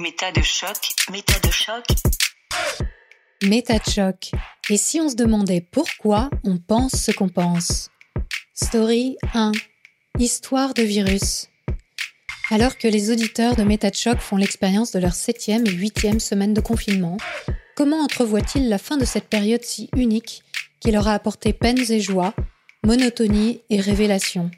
Méta 0.00 0.30
de 0.30 0.42
choc, 0.42 0.76
méta 1.10 1.40
de 1.40 1.50
choc. 1.50 1.84
Méta 3.42 3.80
de 3.80 3.90
choc. 3.90 4.30
Et 4.70 4.76
si 4.76 5.00
on 5.00 5.08
se 5.08 5.16
demandait 5.16 5.60
pourquoi 5.60 6.30
on 6.44 6.56
pense 6.56 6.92
ce 6.92 7.10
qu'on 7.10 7.28
pense? 7.28 7.90
Story 8.54 9.16
1. 9.34 9.50
Histoire 10.20 10.72
de 10.74 10.84
virus. 10.84 11.48
Alors 12.52 12.78
que 12.78 12.86
les 12.86 13.10
auditeurs 13.10 13.56
de 13.56 13.64
Méta 13.64 13.90
choc 13.92 14.20
font 14.20 14.36
l'expérience 14.36 14.92
de 14.92 15.00
leur 15.00 15.14
septième 15.14 15.66
et 15.66 15.72
huitième 15.72 16.20
semaine 16.20 16.54
de 16.54 16.60
confinement, 16.60 17.16
comment 17.74 18.04
entrevoient-ils 18.04 18.68
la 18.68 18.78
fin 18.78 18.98
de 18.98 19.04
cette 19.04 19.28
période 19.28 19.64
si 19.64 19.90
unique 19.96 20.44
qui 20.78 20.92
leur 20.92 21.08
a 21.08 21.14
apporté 21.14 21.52
peines 21.52 21.90
et 21.90 22.00
joies, 22.00 22.34
monotonie 22.84 23.62
et 23.68 23.80
révélation 23.80 24.52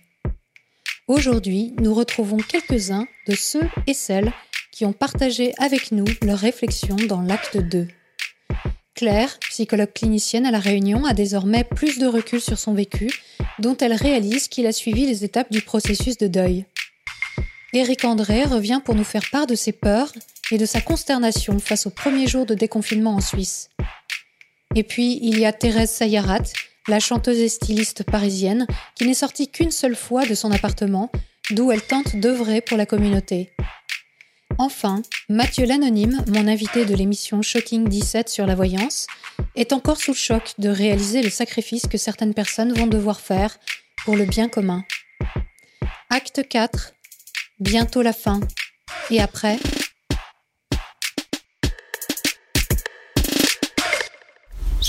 Aujourd'hui, 1.08 1.72
nous 1.80 1.94
retrouvons 1.94 2.36
quelques-uns 2.36 3.06
de 3.26 3.34
ceux 3.34 3.66
et 3.86 3.94
celles 3.94 4.34
qui 4.70 4.84
ont 4.84 4.92
partagé 4.92 5.52
avec 5.58 5.92
nous 5.92 6.04
leurs 6.22 6.38
réflexions 6.38 6.96
dans 6.96 7.20
l'acte 7.20 7.56
2. 7.56 7.88
Claire, 8.94 9.38
psychologue 9.48 9.92
clinicienne 9.92 10.46
à 10.46 10.50
La 10.50 10.58
Réunion, 10.58 11.04
a 11.04 11.14
désormais 11.14 11.64
plus 11.64 11.98
de 11.98 12.06
recul 12.06 12.40
sur 12.40 12.58
son 12.58 12.74
vécu, 12.74 13.10
dont 13.58 13.76
elle 13.76 13.94
réalise 13.94 14.48
qu'il 14.48 14.66
a 14.66 14.72
suivi 14.72 15.06
les 15.06 15.24
étapes 15.24 15.50
du 15.50 15.62
processus 15.62 16.18
de 16.18 16.26
deuil. 16.26 16.66
Éric 17.72 18.04
André 18.04 18.44
revient 18.44 18.80
pour 18.84 18.94
nous 18.94 19.04
faire 19.04 19.28
part 19.30 19.46
de 19.46 19.54
ses 19.54 19.72
peurs 19.72 20.12
et 20.50 20.58
de 20.58 20.66
sa 20.66 20.80
consternation 20.80 21.58
face 21.60 21.86
au 21.86 21.90
premier 21.90 22.26
jour 22.26 22.46
de 22.46 22.54
déconfinement 22.54 23.14
en 23.14 23.20
Suisse. 23.20 23.70
Et 24.74 24.82
puis, 24.82 25.18
il 25.22 25.38
y 25.38 25.46
a 25.46 25.52
Thérèse 25.52 25.90
Sayarat, 25.90 26.42
la 26.88 27.00
chanteuse 27.00 27.38
et 27.38 27.48
styliste 27.48 28.02
parisienne, 28.02 28.66
qui 28.96 29.06
n'est 29.06 29.14
sortie 29.14 29.48
qu'une 29.48 29.70
seule 29.70 29.96
fois 29.96 30.26
de 30.26 30.34
son 30.34 30.50
appartement, 30.50 31.10
d'où 31.52 31.70
elle 31.72 31.82
tente 31.82 32.16
d'œuvrer 32.16 32.60
pour 32.60 32.76
la 32.76 32.86
communauté. 32.86 33.50
Enfin, 34.58 35.02
Mathieu 35.28 35.66
l'anonyme, 35.66 36.22
mon 36.26 36.46
invité 36.46 36.84
de 36.84 36.94
l'émission 36.94 37.42
Shocking 37.42 37.88
17 37.88 38.28
sur 38.28 38.46
la 38.46 38.54
voyance, 38.54 39.06
est 39.56 39.72
encore 39.72 39.96
sous 39.96 40.12
le 40.12 40.16
choc 40.16 40.54
de 40.58 40.68
réaliser 40.68 41.22
le 41.22 41.30
sacrifice 41.30 41.86
que 41.86 41.98
certaines 41.98 42.34
personnes 42.34 42.72
vont 42.72 42.86
devoir 42.86 43.20
faire 43.20 43.58
pour 44.04 44.16
le 44.16 44.24
bien 44.24 44.48
commun. 44.48 44.84
Acte 46.10 46.46
4. 46.48 46.94
Bientôt 47.58 48.02
la 48.02 48.12
fin. 48.12 48.40
Et 49.10 49.20
après, 49.20 49.58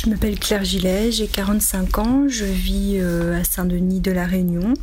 Je 0.03 0.09
m'appelle 0.09 0.39
Claire 0.39 0.63
Gillet, 0.63 1.11
j'ai 1.11 1.27
45 1.27 1.99
ans, 1.99 2.27
je 2.27 2.45
vis 2.45 2.97
euh, 2.97 3.39
à 3.39 3.43
Saint-Denis 3.43 3.99
de 3.99 4.11
la 4.11 4.25
Réunion. 4.25 4.73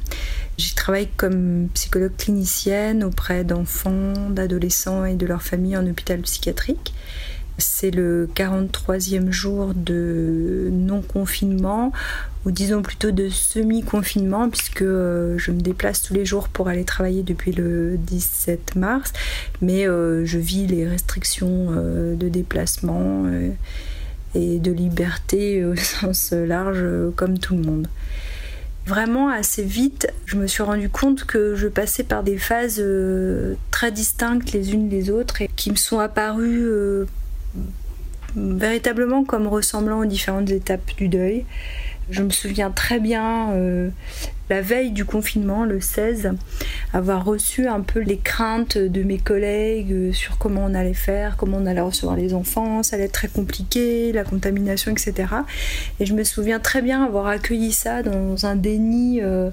J'y 0.58 0.74
travaille 0.74 1.06
comme 1.16 1.68
psychologue 1.72 2.16
clinicienne 2.18 3.04
auprès 3.04 3.44
d'enfants, 3.44 4.28
d'adolescents 4.28 5.04
et 5.04 5.14
de 5.14 5.24
leurs 5.24 5.42
familles 5.42 5.76
en 5.76 5.86
hôpital 5.86 6.20
psychiatrique. 6.22 6.92
C'est 7.58 7.92
le 7.92 8.28
43e 8.34 9.30
jour 9.30 9.72
de 9.72 10.68
non-confinement, 10.72 11.92
ou 12.44 12.50
disons 12.50 12.82
plutôt 12.82 13.12
de 13.12 13.28
semi-confinement, 13.28 14.50
puisque 14.50 14.82
euh, 14.82 15.38
je 15.38 15.52
me 15.52 15.60
déplace 15.60 16.02
tous 16.02 16.14
les 16.14 16.24
jours 16.24 16.48
pour 16.48 16.66
aller 16.66 16.84
travailler 16.84 17.22
depuis 17.22 17.52
le 17.52 17.96
17 17.96 18.74
mars, 18.74 19.12
mais 19.62 19.86
euh, 19.86 20.24
je 20.24 20.38
vis 20.38 20.66
les 20.66 20.88
restrictions 20.88 21.70
de 21.70 22.28
déplacement 22.28 23.26
et 24.34 24.58
de 24.58 24.72
liberté 24.72 25.64
au 25.64 25.76
sens 25.76 26.32
large 26.32 26.84
comme 27.14 27.38
tout 27.38 27.54
le 27.54 27.62
monde. 27.62 27.88
Vraiment 28.88 29.28
assez 29.28 29.64
vite, 29.64 30.10
je 30.24 30.36
me 30.36 30.46
suis 30.46 30.62
rendu 30.62 30.88
compte 30.88 31.24
que 31.24 31.54
je 31.54 31.68
passais 31.68 32.04
par 32.04 32.22
des 32.22 32.38
phases 32.38 32.80
euh, 32.80 33.54
très 33.70 33.92
distinctes 33.92 34.52
les 34.52 34.72
unes 34.72 34.88
des 34.88 35.10
autres 35.10 35.42
et 35.42 35.50
qui 35.56 35.70
me 35.70 35.76
sont 35.76 35.98
apparues 35.98 36.64
euh, 36.64 37.04
véritablement 38.34 39.24
comme 39.24 39.46
ressemblant 39.46 39.98
aux 40.00 40.06
différentes 40.06 40.48
étapes 40.48 40.96
du 40.96 41.08
deuil. 41.08 41.44
Je 42.08 42.22
me 42.22 42.30
souviens 42.30 42.70
très 42.70 42.98
bien 42.98 43.50
euh, 43.50 43.90
la 44.48 44.62
veille 44.62 44.92
du 44.92 45.04
confinement, 45.04 45.66
le 45.66 45.82
16, 45.82 46.30
avoir 46.92 47.24
reçu 47.24 47.66
un 47.66 47.80
peu 47.80 48.00
les 48.00 48.16
craintes 48.16 48.78
de 48.78 49.02
mes 49.02 49.18
collègues 49.18 49.92
euh, 49.92 50.12
sur 50.12 50.38
comment 50.38 50.64
on 50.64 50.74
allait 50.74 50.94
faire, 50.94 51.36
comment 51.36 51.58
on 51.58 51.66
allait 51.66 51.80
recevoir 51.80 52.16
les 52.16 52.34
enfants, 52.34 52.82
ça 52.82 52.96
allait 52.96 53.06
être 53.06 53.12
très 53.12 53.28
compliqué, 53.28 54.12
la 54.12 54.24
contamination, 54.24 54.90
etc. 54.90 55.28
Et 56.00 56.06
je 56.06 56.14
me 56.14 56.24
souviens 56.24 56.60
très 56.60 56.82
bien 56.82 57.04
avoir 57.04 57.26
accueilli 57.26 57.72
ça 57.72 58.02
dans 58.02 58.46
un 58.46 58.56
déni 58.56 59.20
euh, 59.22 59.50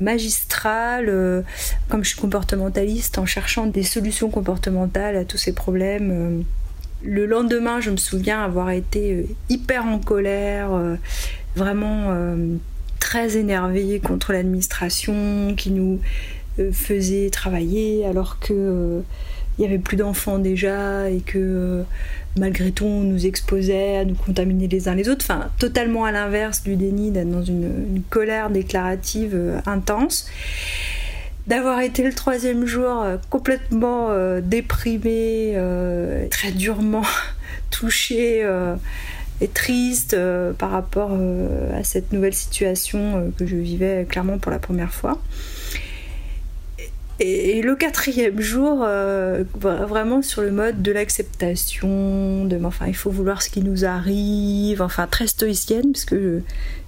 magistral, 0.00 1.44
comme 1.88 2.02
je 2.02 2.10
suis 2.10 2.20
comportementaliste, 2.20 3.18
en 3.18 3.26
cherchant 3.26 3.66
des 3.66 3.82
solutions 3.82 4.30
comportementales 4.30 5.16
à 5.16 5.24
tous 5.24 5.36
ces 5.36 5.52
problèmes. 5.52 6.44
Le 7.02 7.26
lendemain, 7.26 7.80
je 7.80 7.90
me 7.90 7.96
souviens 7.96 8.42
avoir 8.42 8.70
été 8.70 9.26
hyper 9.50 9.84
en 9.84 9.98
colère, 9.98 10.70
vraiment 11.54 12.06
euh, 12.08 12.56
très 12.98 13.36
énervé 13.36 14.00
contre 14.00 14.32
l'administration 14.32 15.54
qui 15.56 15.70
nous 15.70 15.94
euh, 15.94 16.39
faisait 16.72 17.30
travailler 17.30 18.04
alors 18.04 18.38
que 18.38 18.52
euh, 18.52 19.00
il 19.58 19.62
y 19.62 19.66
avait 19.66 19.78
plus 19.78 19.96
d'enfants 19.96 20.38
déjà 20.38 21.10
et 21.10 21.20
que 21.20 21.84
malgré 22.36 22.70
tout 22.70 22.86
on 22.86 23.00
nous 23.00 23.26
exposait 23.26 23.98
à 23.98 24.04
nous 24.04 24.14
contaminer 24.14 24.68
les 24.68 24.88
uns 24.88 24.94
les 24.94 25.08
autres. 25.08 25.24
Enfin, 25.28 25.50
totalement 25.58 26.04
à 26.04 26.12
l'inverse 26.12 26.62
du 26.62 26.76
déni, 26.76 27.10
d'être 27.10 27.30
dans 27.30 27.42
une, 27.42 28.02
colère 28.08 28.50
déclarative 28.50 29.60
intense. 29.66 30.28
D'avoir 31.46 31.80
été 31.80 32.02
le 32.04 32.12
troisième 32.12 32.64
jour 32.64 33.04
complètement 33.28 34.10
déprimé, 34.40 35.56
très 36.30 36.52
durement 36.52 37.02
touché 37.70 38.46
et 39.40 39.48
triste 39.48 40.14
euh, 40.14 40.52
par 40.52 40.70
rapport 40.70 41.10
euh, 41.12 41.78
à 41.78 41.84
cette 41.84 42.12
nouvelle 42.12 42.34
situation 42.34 43.16
euh, 43.16 43.30
que 43.36 43.46
je 43.46 43.56
vivais 43.56 44.06
clairement 44.08 44.38
pour 44.38 44.52
la 44.52 44.58
première 44.58 44.92
fois. 44.92 45.20
Et, 47.20 47.60
le 47.62 47.76
quatrième 47.76 48.40
jour, 48.40 48.86
vraiment 49.60 50.22
sur 50.22 50.40
le 50.42 50.50
mode 50.50 50.82
de 50.82 50.90
l'acceptation, 50.90 52.48
enfin 52.64 52.86
il 52.88 52.96
faut 52.96 53.10
vouloir 53.10 53.42
ce 53.42 53.50
qui 53.50 53.60
nous 53.60 53.84
arrive, 53.84 54.80
enfin 54.80 55.06
très 55.06 55.26
stoïcienne, 55.26 55.92
parce 55.92 56.06
que 56.06 56.40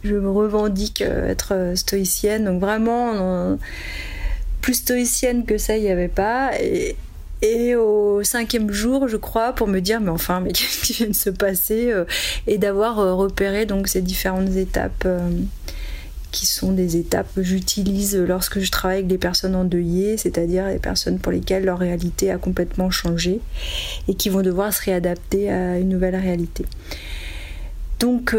je, 0.02 0.14
me 0.14 0.30
revendique 0.30 1.02
être 1.02 1.72
stoïcienne, 1.74 2.46
donc 2.46 2.60
vraiment 2.60 3.58
plus 4.62 4.74
stoïcienne 4.74 5.44
que 5.44 5.58
ça 5.58 5.76
il 5.76 5.82
n'y 5.82 5.90
avait 5.90 6.08
pas. 6.08 6.52
Et, 7.44 7.74
au 7.74 8.22
cinquième 8.22 8.70
jour, 8.70 9.08
je 9.08 9.16
crois, 9.16 9.52
pour 9.52 9.66
me 9.66 9.80
dire, 9.80 10.00
mais 10.00 10.10
enfin, 10.10 10.40
mais 10.40 10.52
qu'est-ce 10.52 10.84
qui 10.84 10.92
vient 10.92 11.08
de 11.08 11.12
se 11.12 11.28
passer 11.28 11.90
euh, 11.90 12.04
Et 12.46 12.56
d'avoir 12.56 13.00
euh, 13.00 13.14
repéré 13.14 13.66
donc 13.66 13.88
ces 13.88 14.00
différentes 14.00 14.54
étapes 14.54 15.02
euh, 15.06 15.28
qui 16.32 16.46
sont 16.46 16.72
des 16.72 16.96
étapes 16.96 17.28
que 17.34 17.42
j'utilise 17.42 18.16
lorsque 18.16 18.58
je 18.58 18.70
travaille 18.70 18.98
avec 18.98 19.08
des 19.08 19.18
personnes 19.18 19.54
endeuillées, 19.54 20.16
c'est-à-dire 20.16 20.66
les 20.66 20.78
personnes 20.78 21.18
pour 21.18 21.30
lesquelles 21.30 21.64
leur 21.64 21.78
réalité 21.78 22.30
a 22.30 22.38
complètement 22.38 22.90
changé 22.90 23.40
et 24.08 24.14
qui 24.14 24.28
vont 24.28 24.42
devoir 24.42 24.72
se 24.72 24.82
réadapter 24.82 25.50
à 25.50 25.78
une 25.78 25.90
nouvelle 25.90 26.16
réalité. 26.16 26.64
Donc, 28.00 28.34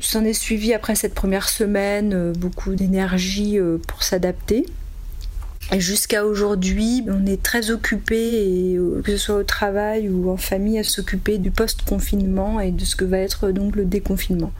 s'en 0.00 0.24
est 0.24 0.32
suivi 0.32 0.72
après 0.72 0.94
cette 0.94 1.12
première 1.12 1.50
semaine 1.50 2.32
beaucoup 2.32 2.74
d'énergie 2.74 3.58
pour 3.86 4.02
s'adapter 4.02 4.64
jusqu'à 5.76 6.24
aujourd'hui, 6.24 7.04
on 7.08 7.26
est 7.26 7.42
très 7.42 7.70
occupé, 7.70 8.76
euh, 8.76 9.02
que 9.02 9.12
ce 9.12 9.18
soit 9.18 9.36
au 9.36 9.42
travail 9.44 10.08
ou 10.08 10.30
en 10.30 10.36
famille, 10.36 10.78
à 10.78 10.84
s'occuper 10.84 11.38
du 11.38 11.50
post-confinement 11.50 12.60
et 12.60 12.70
de 12.70 12.84
ce 12.84 12.96
que 12.96 13.04
va 13.04 13.18
être 13.18 13.50
donc 13.50 13.76
le 13.76 13.84
déconfinement. 13.84 14.52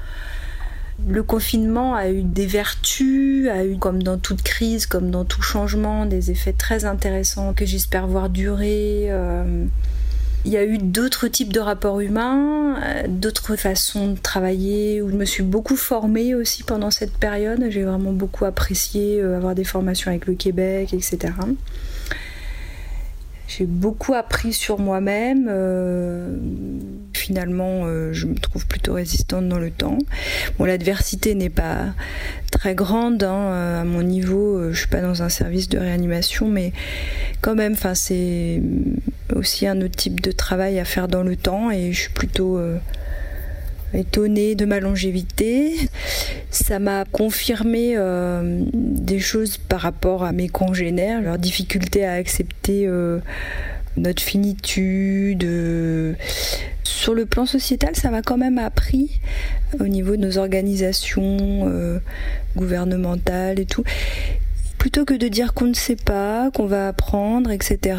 Le 1.06 1.22
confinement 1.22 1.94
a 1.94 2.10
eu 2.10 2.22
des 2.22 2.46
vertus, 2.46 3.48
a 3.48 3.64
eu, 3.64 3.78
comme 3.78 4.02
dans 4.02 4.18
toute 4.18 4.42
crise, 4.42 4.86
comme 4.86 5.10
dans 5.10 5.24
tout 5.24 5.42
changement, 5.42 6.06
des 6.06 6.30
effets 6.30 6.52
très 6.52 6.84
intéressants 6.84 7.54
que 7.54 7.64
j'espère 7.64 8.06
voir 8.06 8.28
durer. 8.28 9.06
Euh, 9.08 9.64
il 10.44 10.52
y 10.52 10.56
a 10.56 10.64
eu 10.64 10.78
d'autres 10.78 11.28
types 11.28 11.52
de 11.52 11.60
rapports 11.60 12.00
humains, 12.00 12.76
euh, 12.82 13.02
d'autres 13.08 13.56
façons 13.56 14.12
de 14.12 14.18
travailler, 14.18 15.02
où 15.02 15.10
je 15.10 15.14
me 15.14 15.24
suis 15.24 15.42
beaucoup 15.42 15.76
formée 15.76 16.34
aussi 16.34 16.62
pendant 16.62 16.90
cette 16.90 17.16
période. 17.16 17.64
J'ai 17.70 17.84
vraiment 17.84 18.12
beaucoup 18.12 18.44
apprécié 18.44 19.20
euh, 19.20 19.36
avoir 19.36 19.54
des 19.54 19.64
formations 19.64 20.10
avec 20.10 20.26
le 20.26 20.34
Québec, 20.34 20.94
etc. 20.94 21.32
J'ai 23.48 23.66
beaucoup 23.66 24.14
appris 24.14 24.52
sur 24.52 24.78
moi-même. 24.78 25.48
Euh, 25.50 26.36
finalement, 27.12 27.84
je 28.12 28.26
me 28.26 28.34
trouve 28.36 28.66
plutôt 28.66 28.92
résistante 28.92 29.48
dans 29.48 29.58
le 29.58 29.70
temps. 29.70 29.98
Bon, 30.58 30.64
l'adversité 30.64 31.34
n'est 31.34 31.50
pas 31.50 31.86
très 32.52 32.74
grande 32.74 33.24
hein, 33.24 33.80
à 33.80 33.84
mon 33.84 34.02
niveau. 34.02 34.72
Je 34.72 34.78
suis 34.78 34.88
pas 34.88 35.00
dans 35.00 35.22
un 35.22 35.28
service 35.28 35.68
de 35.68 35.78
réanimation, 35.78 36.48
mais 36.48 36.72
quand 37.40 37.54
même, 37.54 37.72
enfin, 37.72 37.94
c'est 37.94 38.62
aussi 39.34 39.66
un 39.66 39.80
autre 39.80 39.96
type 39.96 40.20
de 40.20 40.32
travail 40.32 40.78
à 40.78 40.84
faire 40.84 41.08
dans 41.08 41.22
le 41.22 41.36
temps 41.36 41.70
et 41.70 41.92
je 41.92 42.00
suis 42.00 42.12
plutôt 42.12 42.58
euh, 42.58 42.78
étonnée 43.94 44.54
de 44.54 44.64
ma 44.64 44.80
longévité. 44.80 45.74
Ça 46.50 46.78
m'a 46.78 47.04
confirmé 47.04 47.94
euh, 47.96 48.62
des 48.72 49.20
choses 49.20 49.58
par 49.58 49.80
rapport 49.80 50.24
à 50.24 50.32
mes 50.32 50.48
congénères, 50.48 51.22
leur 51.22 51.38
difficulté 51.38 52.04
à 52.04 52.12
accepter 52.12 52.86
euh, 52.86 53.20
notre 53.96 54.22
finitude. 54.22 55.46
Sur 56.84 57.14
le 57.14 57.26
plan 57.26 57.46
sociétal, 57.46 57.94
ça 57.96 58.10
m'a 58.10 58.22
quand 58.22 58.38
même 58.38 58.58
appris 58.58 59.20
au 59.78 59.86
niveau 59.86 60.16
de 60.16 60.22
nos 60.22 60.38
organisations 60.38 61.36
euh, 61.68 61.98
gouvernementales 62.56 63.60
et 63.60 63.66
tout. 63.66 63.84
Plutôt 64.78 65.04
que 65.04 65.14
de 65.14 65.28
dire 65.28 65.54
qu'on 65.54 65.66
ne 65.66 65.74
sait 65.74 65.96
pas, 65.96 66.50
qu'on 66.54 66.66
va 66.66 66.88
apprendre, 66.88 67.50
etc., 67.50 67.98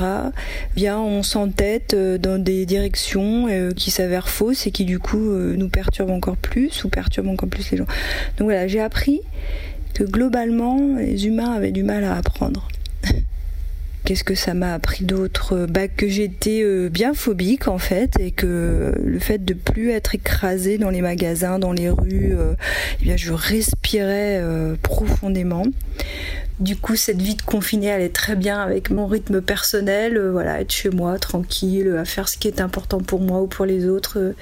bien 0.75 0.97
on 0.97 1.23
s'entête 1.23 1.93
euh, 1.93 2.17
dans 2.17 2.41
des 2.41 2.65
directions 2.65 3.47
euh, 3.49 3.71
qui 3.73 3.91
s'avèrent 3.91 4.29
fausses 4.29 4.65
et 4.65 4.71
qui 4.71 4.85
du 4.85 4.97
coup 4.97 5.17
nous 5.19 5.69
perturbent 5.69 6.11
encore 6.11 6.37
plus 6.37 6.83
ou 6.83 6.89
perturbent 6.89 7.29
encore 7.29 7.49
plus 7.49 7.69
les 7.71 7.77
gens. 7.77 7.87
Donc 8.37 8.45
voilà, 8.45 8.67
j'ai 8.67 8.79
appris 8.79 9.21
que 9.93 10.03
globalement 10.03 10.95
les 10.97 11.27
humains 11.27 11.51
avaient 11.51 11.71
du 11.71 11.83
mal 11.83 12.03
à 12.03 12.15
apprendre. 12.15 12.67
Qu'est-ce 14.05 14.23
que 14.23 14.33
ça 14.33 14.53
m'a 14.53 14.73
appris 14.73 15.03
d'autre? 15.03 15.67
Bah, 15.69 15.87
Que 15.87 16.07
j'étais 16.07 16.61
euh, 16.63 16.89
bien 16.89 17.13
phobique 17.13 17.67
en 17.67 17.77
fait 17.77 18.13
et 18.19 18.31
que 18.31 18.93
le 19.03 19.19
fait 19.19 19.43
de 19.43 19.53
plus 19.53 19.91
être 19.91 20.15
écrasée 20.15 20.77
dans 20.77 20.89
les 20.89 21.01
magasins, 21.01 21.59
dans 21.59 21.73
les 21.73 21.89
rues, 21.89 22.33
euh, 22.35 22.53
eh 23.01 23.03
bien, 23.03 23.17
je 23.17 23.33
respirais 23.33 24.39
euh, 24.41 24.75
profondément. 24.81 25.65
Du 26.59 26.75
coup, 26.75 26.97
cette 26.97 27.21
vie 27.21 27.35
de 27.35 27.41
confinée 27.41 27.89
allait 27.91 28.09
très 28.09 28.35
bien 28.35 28.59
avec 28.59 28.89
mon 28.89 29.07
rythme 29.07 29.41
personnel, 29.41 30.19
voilà, 30.29 30.59
être 30.59 30.73
chez 30.73 30.89
moi, 30.89 31.17
tranquille, 31.17 31.95
à 31.97 32.03
faire 32.03 32.27
ce 32.27 32.37
qui 32.37 32.49
est 32.49 32.59
important 32.59 32.99
pour 32.99 33.21
moi 33.21 33.41
ou 33.41 33.47
pour 33.47 33.65
les 33.65 33.87
autres. 33.87 34.33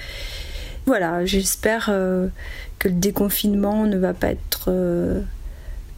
Voilà, 0.88 1.26
j'espère 1.26 1.86
que 1.86 2.88
le 2.88 2.94
déconfinement 2.94 3.86
ne 3.86 3.98
va 3.98 4.16
pas 4.16 4.30
être 4.30 4.72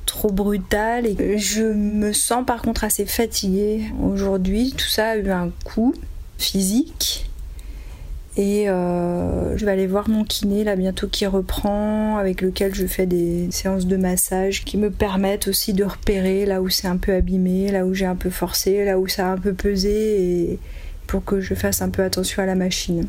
trop 0.06 0.31
brutal 0.31 1.06
et 1.06 1.38
je 1.38 1.62
me 1.63 2.12
sens 2.12 2.45
par 2.45 2.63
contre 2.63 2.83
assez 2.83 3.06
fatiguée 3.06 3.86
aujourd'hui. 4.01 4.74
Tout 4.75 4.89
ça 4.89 5.10
a 5.10 5.15
eu 5.15 5.30
un 5.30 5.51
coup 5.63 5.94
physique. 6.38 7.29
Et 8.38 8.70
euh, 8.70 9.58
je 9.58 9.66
vais 9.66 9.72
aller 9.72 9.88
voir 9.88 10.08
mon 10.08 10.24
kiné 10.24 10.64
là 10.64 10.76
bientôt 10.76 11.08
qui 11.08 11.26
reprend, 11.26 12.18
avec 12.18 12.42
lequel 12.42 12.74
je 12.74 12.86
fais 12.86 13.06
des 13.06 13.50
séances 13.52 13.86
de 13.86 13.98
massage 13.98 14.64
qui 14.64 14.78
me 14.78 14.92
permettent 14.92 15.48
aussi 15.48 15.74
de 15.74 15.84
repérer 15.84 16.46
là 16.46 16.62
où 16.62 16.70
c'est 16.70 16.88
un 16.88 16.98
peu 16.98 17.14
abîmé, 17.14 17.72
là 17.72 17.86
où 17.86 17.94
j'ai 17.94 18.06
un 18.06 18.16
peu 18.16 18.30
forcé, 18.30 18.86
là 18.86 19.00
où 19.00 19.08
ça 19.08 19.28
a 19.28 19.31
un 19.31 19.38
peu 19.38 19.54
pesé, 19.54 20.22
et 20.22 20.60
pour 21.08 21.26
que 21.26 21.42
je 21.42 21.56
fasse 21.56 21.81
un 21.81 21.90
peu 21.90 22.04
attention 22.04 22.44
à 22.44 22.46
la 22.46 22.56
machine. 22.56 23.08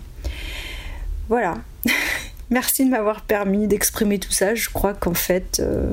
Voilà. 1.29 1.59
Merci 2.51 2.85
de 2.85 2.91
m'avoir 2.91 3.21
permis 3.21 3.69
d'exprimer 3.69 4.19
tout 4.19 4.33
ça. 4.33 4.57
Je 4.57 4.71
crois 4.71 4.95
qu'en 4.95 5.15
fait, 5.15 5.61
euh, 5.61 5.93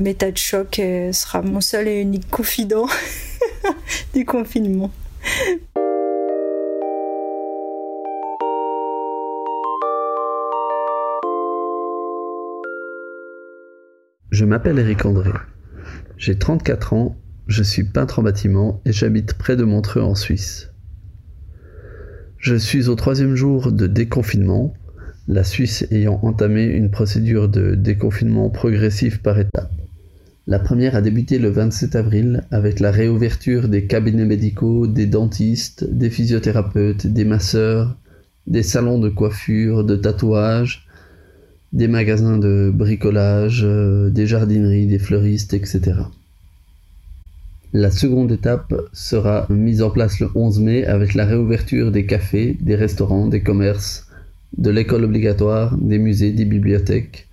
Méta 0.00 0.30
de 0.30 0.36
choc 0.36 0.78
euh, 0.78 1.12
sera 1.12 1.40
mon 1.40 1.60
seul 1.60 1.88
et 1.88 2.00
unique 2.00 2.28
confident 2.30 2.86
du 4.14 4.26
confinement. 4.26 4.90
Je 14.30 14.44
m'appelle 14.44 14.78
Eric 14.78 15.04
André. 15.06 15.32
J'ai 16.16 16.38
34 16.38 16.92
ans, 16.92 17.16
je 17.48 17.64
suis 17.64 17.82
peintre 17.82 18.20
en 18.20 18.22
bâtiment 18.22 18.80
et 18.84 18.92
j'habite 18.92 19.34
près 19.34 19.56
de 19.56 19.64
Montreux 19.64 20.02
en 20.02 20.14
Suisse. 20.14 20.70
Je 22.38 22.54
suis 22.54 22.88
au 22.88 22.94
troisième 22.94 23.34
jour 23.34 23.72
de 23.72 23.88
déconfinement, 23.88 24.72
la 25.26 25.42
Suisse 25.42 25.84
ayant 25.90 26.20
entamé 26.22 26.64
une 26.64 26.92
procédure 26.92 27.48
de 27.48 27.74
déconfinement 27.74 28.50
progressif 28.50 29.20
par 29.20 29.36
étapes. 29.36 29.72
La 30.46 30.60
première 30.60 30.94
a 30.94 31.02
débuté 31.02 31.40
le 31.40 31.50
27 31.50 31.96
avril 31.96 32.44
avec 32.52 32.78
la 32.78 32.92
réouverture 32.92 33.68
des 33.68 33.88
cabinets 33.88 34.24
médicaux, 34.24 34.86
des 34.86 35.06
dentistes, 35.06 35.84
des 35.90 36.08
physiothérapeutes, 36.08 37.08
des 37.08 37.24
masseurs, 37.24 37.98
des 38.46 38.62
salons 38.62 39.00
de 39.00 39.08
coiffure, 39.08 39.82
de 39.82 39.96
tatouage, 39.96 40.86
des 41.72 41.88
magasins 41.88 42.38
de 42.38 42.70
bricolage, 42.74 43.62
euh, 43.64 44.10
des 44.10 44.26
jardineries, 44.26 44.86
des 44.86 44.98
fleuristes, 44.98 45.54
etc. 45.54 45.92
La 47.72 47.92
seconde 47.92 48.32
étape 48.32 48.74
sera 48.92 49.46
mise 49.48 49.80
en 49.80 49.90
place 49.90 50.18
le 50.18 50.28
11 50.34 50.60
mai 50.60 50.84
avec 50.84 51.14
la 51.14 51.24
réouverture 51.24 51.92
des 51.92 52.06
cafés, 52.06 52.56
des 52.60 52.74
restaurants, 52.74 53.28
des 53.28 53.42
commerces, 53.42 54.08
de 54.58 54.70
l'école 54.70 55.04
obligatoire, 55.04 55.76
des 55.76 55.98
musées, 55.98 56.32
des 56.32 56.44
bibliothèques, 56.44 57.28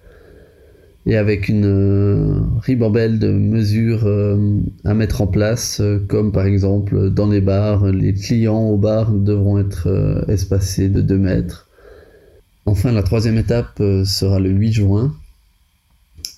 et 1.08 1.18
avec 1.18 1.50
une 1.50 1.66
euh, 1.66 2.40
ribambelle 2.60 3.18
de 3.18 3.32
mesures 3.32 4.06
euh, 4.06 4.38
à 4.86 4.94
mettre 4.94 5.22
en 5.22 5.28
place, 5.28 5.82
comme 6.08 6.32
par 6.32 6.46
exemple 6.46 7.10
dans 7.10 7.28
les 7.28 7.42
bars, 7.42 7.88
les 7.88 8.14
clients 8.14 8.70
au 8.70 8.78
bar 8.78 9.12
devront 9.12 9.58
être 9.58 10.26
espacés 10.28 10.90
de 10.90 11.02
2 11.02 11.18
mètres. 11.18 11.67
Enfin, 12.68 12.92
la 12.92 13.02
troisième 13.02 13.38
étape 13.38 13.82
sera 14.06 14.40
le 14.40 14.50
8 14.50 14.74
juin, 14.74 15.16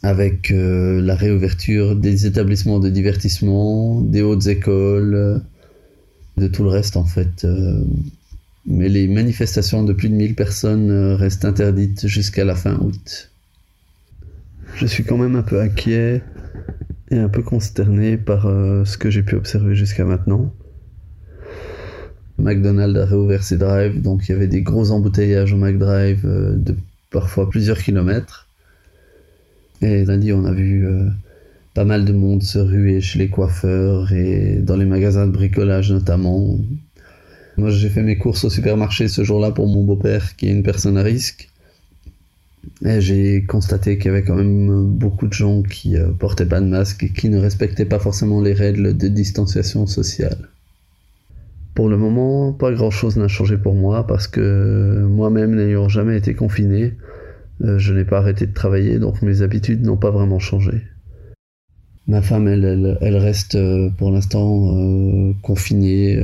avec 0.04 0.52
la 0.52 1.16
réouverture 1.16 1.96
des 1.96 2.26
établissements 2.26 2.80
de 2.80 2.90
divertissement, 2.90 4.00
des 4.00 4.22
hautes 4.22 4.48
écoles, 4.48 5.42
de 6.38 6.48
tout 6.48 6.64
le 6.64 6.70
reste 6.70 6.96
en 6.96 7.04
fait. 7.04 7.46
Mais 8.66 8.88
les 8.88 9.08
manifestations 9.08 9.84
de 9.84 9.92
plus 9.92 10.10
de 10.10 10.14
1000 10.14 10.36
personnes 10.36 11.14
restent 11.16 11.46
interdites 11.46 12.08
jusqu'à 12.08 12.46
la 12.46 12.56
fin 12.56 12.78
août 12.78 13.30
je 14.76 14.86
suis 14.86 15.04
quand 15.04 15.18
même 15.18 15.36
un 15.36 15.42
peu 15.42 15.60
inquiet 15.60 16.22
et 17.12 17.18
un 17.18 17.30
peu 17.30 17.42
consterné 17.42 18.18
par 18.18 18.46
euh, 18.46 18.86
ce 18.86 18.98
que 18.98 19.10
j'ai 19.10 19.24
pu 19.24 19.36
observer 19.36 19.76
jusqu'à 19.76 20.06
maintenant. 20.06 20.54
McDonald's 22.40 22.98
a 22.98 23.06
réouvert 23.06 23.44
ses 23.44 23.58
drives, 23.58 24.02
donc 24.02 24.28
il 24.28 24.32
y 24.32 24.36
avait 24.36 24.48
des 24.48 24.62
gros 24.62 24.92
embouteillages 24.92 25.54
au 25.54 25.58
McDrive 25.58 26.26
euh, 26.26 26.56
de 26.56 26.76
parfois 27.12 27.50
plusieurs 27.50 27.80
kilomètres. 27.80 28.48
Et 29.82 30.06
lundi, 30.06 30.34
on 30.34 30.46
a 30.46 30.52
vu 30.52 30.86
euh, 30.86 31.10
pas 31.74 31.86
mal 31.86 32.06
de 32.06 32.14
monde 32.14 32.44
se 32.44 32.60
ruer 32.60 33.02
chez 33.02 33.20
les 33.20 33.30
coiffeurs 33.30 34.12
et 34.12 34.58
dans 34.62 34.76
les 34.76 34.86
magasins 34.86 35.28
de 35.28 35.32
bricolage 35.32 35.92
notamment. 35.92 36.58
Moi, 37.58 37.70
j'ai 37.70 37.90
fait 37.90 38.04
mes 38.04 38.18
courses 38.18 38.44
au 38.46 38.50
supermarché 38.50 39.08
ce 39.08 39.24
jour-là 39.24 39.52
pour 39.52 39.68
mon 39.68 39.84
beau-père 39.84 40.36
qui 40.36 40.48
est 40.48 40.52
une 40.52 40.64
personne 40.64 40.98
à 40.98 41.04
risque. 41.04 41.50
Et 42.86 43.02
j'ai 43.02 43.44
constaté 43.44 43.98
qu'il 43.98 44.08
y 44.08 44.10
avait 44.10 44.24
quand 44.24 44.36
même 44.36 44.86
beaucoup 44.86 45.28
de 45.28 45.34
gens 45.34 45.62
qui 45.62 45.98
euh, 45.98 46.10
portaient 46.10 46.46
pas 46.46 46.62
de 46.62 46.66
masque 46.66 47.04
et 47.04 47.10
qui 47.10 47.30
ne 47.30 47.38
respectaient 47.38 47.86
pas 47.86 48.00
forcément 48.00 48.42
les 48.42 48.54
règles 48.54 48.96
de 48.96 49.08
distanciation 49.08 49.88
sociale. 49.88 50.50
Pour 51.80 51.88
le 51.88 51.96
moment, 51.96 52.52
pas 52.52 52.74
grand 52.74 52.92
chose 52.92 53.16
n'a 53.16 53.30
changé 53.30 53.58
pour 53.58 53.74
moi 53.74 54.06
parce 54.06 54.28
que 54.28 55.06
moi-même 55.10 55.56
n'ayant 55.56 55.88
jamais 55.88 56.18
été 56.18 56.36
confiné, 56.36 56.96
euh, 57.64 57.80
je 57.80 57.94
n'ai 57.94 58.04
pas 58.04 58.18
arrêté 58.18 58.46
de 58.46 58.54
travailler 58.54 59.00
donc 59.00 59.22
mes 59.22 59.44
habitudes 59.44 59.82
n'ont 59.82 59.96
pas 59.96 60.12
vraiment 60.12 60.40
changé. 60.40 60.82
Ma 62.06 62.22
femme, 62.22 62.50
elle, 62.50 63.16
reste 63.16 63.56
euh, 63.56 63.90
pour 63.98 64.12
l'instant 64.12 65.34
confinée 65.42 66.22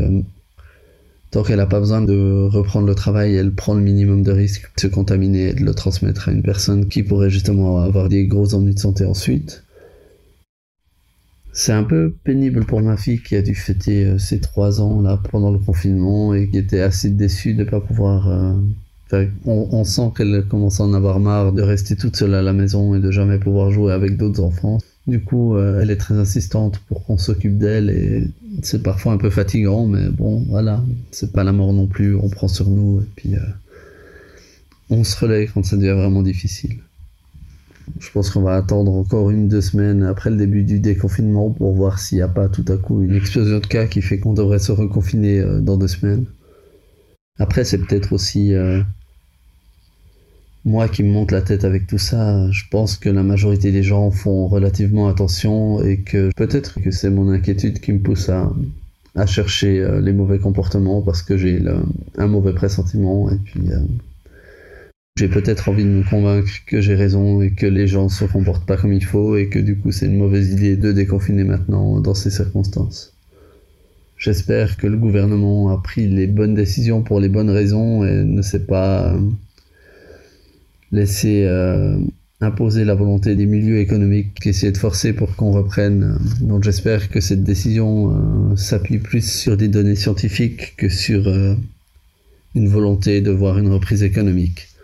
Tant 1.31 1.43
qu'elle 1.43 1.55
n'a 1.55 1.67
pas 1.67 1.79
besoin 1.79 2.01
de 2.01 2.49
reprendre 2.51 2.87
le 2.87 2.95
travail, 2.95 3.35
elle 3.35 3.53
prend 3.53 3.75
le 3.75 3.81
minimum 3.81 4.23
de 4.23 4.33
risque 4.33 4.69
de 4.75 4.81
se 4.81 4.87
contaminer 4.87 5.51
et 5.51 5.53
de 5.53 5.63
le 5.63 5.73
transmettre 5.73 6.27
à 6.27 6.33
une 6.33 6.43
personne 6.43 6.89
qui 6.89 7.01
pourrait 7.01 7.29
justement 7.29 7.79
avoir 7.79 8.09
des 8.09 8.27
gros 8.27 8.55
ennuis 8.55 8.75
de 8.75 8.79
santé 8.79 9.05
ensuite. 9.05 9.64
C'est 11.55 11.71
un 11.71 11.83
peu 11.83 12.13
pénible 12.23 12.65
pour 12.65 12.81
ma 12.81 12.97
fille 12.97 13.23
qui 13.23 13.35
a 13.35 13.41
dû 13.41 13.55
fêter 13.55 14.05
euh, 14.05 14.17
ses 14.19 14.39
trois 14.39 14.81
ans 14.81 15.01
là 15.01 15.19
pendant 15.31 15.51
le 15.51 15.57
confinement 15.57 16.35
et 16.35 16.49
qui 16.49 16.57
était 16.57 16.81
assez 16.81 17.09
déçue 17.09 17.53
de 17.53 17.63
ne 17.63 17.69
pas 17.69 17.79
pouvoir. 17.79 18.27
Euh, 18.29 18.53
on, 19.45 19.69
on, 19.71 19.83
sent 19.83 20.11
qu'elle 20.15 20.45
commence 20.47 20.79
à 20.81 20.83
en 20.83 20.93
avoir 20.93 21.19
marre 21.19 21.53
de 21.53 21.61
rester 21.61 21.95
toute 21.95 22.15
seule 22.15 22.35
à 22.35 22.41
la 22.41 22.53
maison 22.53 22.93
et 22.93 22.99
de 22.99 23.09
jamais 23.09 23.39
pouvoir 23.39 23.71
jouer 23.71 23.93
avec 23.93 24.17
d'autres 24.17 24.43
enfants. 24.43 24.79
Du 25.07 25.21
coup, 25.21 25.55
euh, 25.55 25.81
elle 25.81 25.91
est 25.91 25.97
très 25.97 26.15
insistante 26.15 26.79
pour 26.87 27.05
qu'on 27.05 27.17
s'occupe 27.17 27.59
d'elle 27.59 27.89
et 27.91 28.23
c'est 28.63 28.81
parfois 28.81 29.13
un 29.13 29.17
peu 29.17 29.29
fatigant, 29.29 29.85
mais 29.85 30.09
bon, 30.09 30.43
voilà, 30.49 30.83
c'est 31.11 31.31
pas 31.31 31.43
la 31.43 31.51
mort 31.51 31.73
non 31.73 31.85
plus. 31.85 32.15
On 32.15 32.29
prend 32.29 32.47
sur 32.47 32.69
nous 32.69 33.01
et 33.01 33.05
puis 33.15 33.35
euh, 33.35 33.39
on 34.89 35.03
se 35.03 35.19
relaie 35.19 35.47
quand 35.47 35.63
ça 35.63 35.77
devient 35.77 35.91
vraiment 35.91 36.23
difficile. 36.23 36.79
Je 37.99 38.11
pense 38.11 38.29
qu'on 38.29 38.41
va 38.41 38.55
attendre 38.55 38.93
encore 38.93 39.29
une 39.29 39.47
deux 39.47 39.61
semaines 39.61 40.03
après 40.03 40.29
le 40.29 40.37
début 40.37 40.63
du 40.63 40.79
déconfinement 40.79 41.49
pour 41.49 41.73
voir 41.73 41.99
s'il 41.99 42.17
n'y 42.17 42.23
a 42.23 42.27
pas 42.27 42.49
tout 42.49 42.65
à 42.67 42.77
coup 42.77 43.01
une 43.01 43.15
explosion 43.15 43.59
de 43.59 43.67
cas 43.67 43.87
qui 43.87 44.01
fait 44.01 44.19
qu'on 44.19 44.33
devrait 44.33 44.59
se 44.59 44.71
reconfiner 44.71 45.39
euh, 45.39 45.59
dans 45.61 45.77
deux 45.77 45.87
semaines. 45.87 46.25
Après, 47.39 47.63
c'est 47.63 47.79
peut-être 47.79 48.13
aussi 48.13 48.53
moi 50.65 50.89
qui 50.89 51.03
me 51.03 51.11
monte 51.11 51.31
la 51.31 51.43
tête 51.43 51.63
avec 51.63 51.85
tout 51.85 51.99
ça, 51.99 52.49
je 52.51 52.63
pense 52.71 52.97
que 52.97 53.07
la 53.07 53.21
majorité 53.21 53.71
des 53.71 53.83
gens 53.83 54.09
font 54.09 54.47
relativement 54.47 55.07
attention 55.07 55.81
et 55.83 55.99
que 55.99 56.31
peut-être 56.35 56.81
que 56.81 56.89
c'est 56.89 57.11
mon 57.11 57.29
inquiétude 57.29 57.79
qui 57.79 57.93
me 57.93 57.99
pousse 57.99 58.29
à, 58.29 58.51
chercher 59.27 59.79
euh, 59.79 60.01
les 60.01 60.11
mauvais 60.11 60.39
comportements 60.39 61.01
parce 61.01 61.21
que 61.21 61.37
j'ai 61.37 61.63
un 62.17 62.27
mauvais 62.27 62.51
pressentiment 62.51 63.29
et 63.29 63.37
puis 63.37 63.71
euh, 63.71 63.79
j'ai 65.17 65.29
peut-être 65.29 65.69
envie 65.69 65.85
de 65.85 65.89
me 65.89 66.03
convaincre 66.03 66.51
que 66.65 66.81
j'ai 66.81 66.93
raison 66.93 67.41
et 67.41 67.51
que 67.51 67.65
les 67.65 67.87
gens 67.87 68.09
se 68.09 68.25
comportent 68.25 68.65
pas 68.65 68.75
comme 68.75 68.91
il 68.91 69.03
faut 69.05 69.37
et 69.37 69.47
que 69.47 69.59
du 69.59 69.77
coup 69.77 69.93
c'est 69.93 70.07
une 70.07 70.17
mauvaise 70.17 70.51
idée 70.51 70.75
de 70.75 70.91
déconfiner 70.91 71.45
maintenant 71.45 72.01
dans 72.01 72.13
ces 72.13 72.29
circonstances. 72.29 73.13
J'espère 74.17 74.75
que 74.75 74.87
le 74.87 74.97
gouvernement 74.97 75.69
a 75.69 75.81
pris 75.81 76.09
les 76.09 76.27
bonnes 76.27 76.53
décisions 76.53 77.01
pour 77.01 77.21
les 77.21 77.29
bonnes 77.29 77.49
raisons 77.49 78.03
et 78.03 78.25
ne 78.25 78.41
s'est 78.41 78.65
pas 78.65 79.13
euh, 79.13 79.21
laissé 80.91 81.45
euh, 81.45 81.97
imposer 82.41 82.83
la 82.83 82.95
volonté 82.95 83.35
des 83.35 83.45
milieux 83.45 83.79
économiques 83.79 84.33
qui 84.33 84.49
essaient 84.49 84.73
de 84.73 84.77
forcer 84.77 85.13
pour 85.13 85.37
qu'on 85.37 85.51
reprenne. 85.51 86.19
Donc 86.41 86.65
j'espère 86.65 87.07
que 87.07 87.21
cette 87.21 87.43
décision 87.45 88.57
s'appuie 88.57 88.99
plus 88.99 89.25
sur 89.25 89.55
des 89.55 89.69
données 89.69 89.95
scientifiques 89.95 90.75
que 90.75 90.89
sur 90.89 91.25
une 92.53 92.67
volonté 92.67 93.21
de 93.21 93.31
voir 93.31 93.57
une 93.57 93.69
reprise 93.69 94.03
économique. 94.03 94.74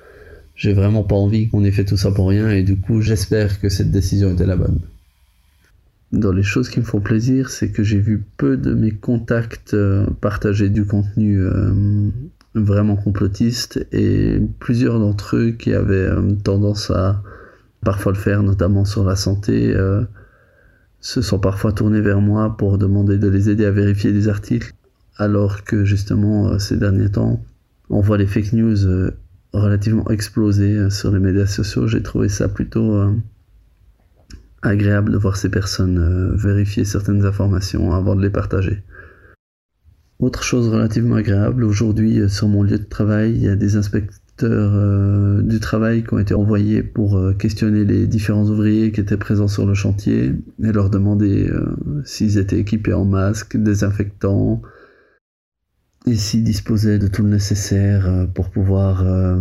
J'ai 0.61 0.73
vraiment 0.73 1.01
pas 1.01 1.15
envie 1.15 1.49
qu'on 1.49 1.63
ait 1.63 1.71
fait 1.71 1.85
tout 1.85 1.97
ça 1.97 2.11
pour 2.11 2.29
rien 2.29 2.51
et 2.51 2.61
du 2.61 2.79
coup 2.79 3.01
j'espère 3.01 3.59
que 3.59 3.67
cette 3.67 3.89
décision 3.89 4.31
était 4.31 4.45
la 4.45 4.55
bonne. 4.55 4.79
Dans 6.11 6.31
les 6.31 6.43
choses 6.43 6.69
qui 6.69 6.79
me 6.79 6.85
font 6.85 6.99
plaisir, 6.99 7.49
c'est 7.49 7.71
que 7.71 7.81
j'ai 7.81 7.97
vu 7.97 8.23
peu 8.37 8.57
de 8.57 8.75
mes 8.75 8.91
contacts 8.91 9.73
euh, 9.73 10.05
partager 10.21 10.69
du 10.69 10.85
contenu 10.85 11.41
euh, 11.41 12.11
vraiment 12.53 12.95
complotiste 12.95 13.87
et 13.91 14.39
plusieurs 14.59 14.99
d'entre 14.99 15.37
eux 15.37 15.49
qui 15.49 15.73
avaient 15.73 15.95
euh, 15.95 16.35
tendance 16.43 16.91
à 16.91 17.23
parfois 17.83 18.11
le 18.11 18.19
faire, 18.19 18.43
notamment 18.43 18.85
sur 18.85 19.03
la 19.03 19.15
santé, 19.15 19.75
se 20.99 21.23
sont 21.23 21.39
parfois 21.39 21.71
tournés 21.71 22.01
vers 22.01 22.21
moi 22.21 22.55
pour 22.55 22.77
demander 22.77 23.17
de 23.17 23.27
les 23.27 23.49
aider 23.49 23.65
à 23.65 23.71
vérifier 23.71 24.11
des 24.11 24.27
articles, 24.27 24.75
alors 25.17 25.63
que 25.63 25.85
justement 25.85 26.59
ces 26.59 26.77
derniers 26.77 27.09
temps, 27.09 27.43
on 27.89 28.01
voit 28.01 28.19
les 28.19 28.27
fake 28.27 28.53
news 28.53 29.11
relativement 29.53 30.09
exploser 30.09 30.75
euh, 30.75 30.89
sur 30.89 31.11
les 31.11 31.19
médias 31.19 31.45
sociaux. 31.45 31.87
J'ai 31.87 32.01
trouvé 32.01 32.29
ça 32.29 32.47
plutôt 32.47 32.95
euh, 32.95 33.13
agréable 34.61 35.11
de 35.11 35.17
voir 35.17 35.37
ces 35.37 35.49
personnes 35.49 36.35
vérifier 36.35 36.85
certaines 36.85 37.25
informations 37.25 37.93
avant 37.93 38.15
de 38.15 38.21
les 38.21 38.29
partager. 38.29 38.83
Autre 40.19 40.43
chose 40.43 40.69
relativement 40.69 41.15
agréable, 41.15 41.63
aujourd'hui 41.63 42.29
sur 42.29 42.47
mon 42.47 42.61
lieu 42.61 42.77
de 42.77 42.83
travail, 42.83 43.33
il 43.33 43.41
y 43.41 43.49
a 43.49 43.55
des 43.55 43.75
inspecteurs 43.75 45.41
du 45.43 45.59
travail 45.59 46.03
qui 46.03 46.13
ont 46.13 46.19
été 46.19 46.35
envoyés 46.35 46.83
pour 46.83 47.19
questionner 47.39 47.85
les 47.85 48.05
différents 48.05 48.45
ouvriers 48.45 48.91
qui 48.91 49.01
étaient 49.01 49.17
présents 49.17 49.47
sur 49.47 49.65
le 49.65 49.73
chantier 49.73 50.35
et 50.63 50.71
leur 50.71 50.91
demander 50.91 51.51
s'ils 52.05 52.37
étaient 52.37 52.59
équipés 52.59 52.93
en 52.93 53.05
masque, 53.05 53.57
désinfectants, 53.57 54.61
ici 56.05 56.41
disposait 56.41 56.99
de 56.99 57.07
tout 57.07 57.23
le 57.23 57.29
nécessaire 57.29 58.07
euh, 58.07 58.25
pour 58.25 58.49
pouvoir 58.49 59.03
euh, 59.05 59.39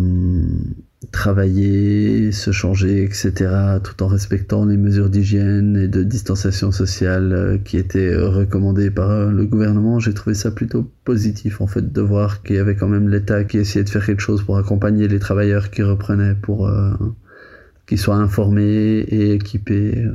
travailler, 1.10 2.32
se 2.32 2.50
changer, 2.52 3.02
etc., 3.02 3.78
tout 3.82 4.02
en 4.02 4.06
respectant 4.06 4.66
les 4.66 4.76
mesures 4.76 5.08
d'hygiène 5.08 5.76
et 5.76 5.88
de 5.88 6.02
distanciation 6.02 6.70
sociale 6.70 7.32
euh, 7.32 7.58
qui 7.58 7.78
étaient 7.78 8.14
recommandées 8.14 8.90
par 8.90 9.30
le 9.30 9.46
gouvernement. 9.46 9.98
J'ai 9.98 10.14
trouvé 10.14 10.34
ça 10.34 10.50
plutôt 10.50 10.90
positif, 11.04 11.60
en 11.60 11.66
fait, 11.66 11.92
de 11.92 12.00
voir 12.00 12.42
qu'il 12.42 12.56
y 12.56 12.58
avait 12.58 12.76
quand 12.76 12.88
même 12.88 13.08
l'État 13.08 13.44
qui 13.44 13.58
essayait 13.58 13.84
de 13.84 13.90
faire 13.90 14.04
quelque 14.04 14.22
chose 14.22 14.42
pour 14.42 14.58
accompagner 14.58 15.08
les 15.08 15.18
travailleurs 15.18 15.70
qui 15.70 15.82
reprenaient, 15.82 16.34
pour 16.34 16.70
qu'ils 17.86 17.98
soient 17.98 18.16
informés 18.16 18.98
et 19.08 19.32
équipés. 19.32 20.06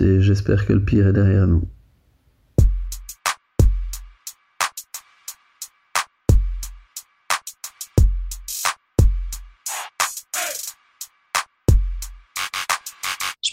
Et 0.00 0.20
j'espère 0.20 0.66
que 0.66 0.72
le 0.72 0.80
pire 0.80 1.08
est 1.08 1.12
derrière 1.12 1.46
nous. 1.46 1.64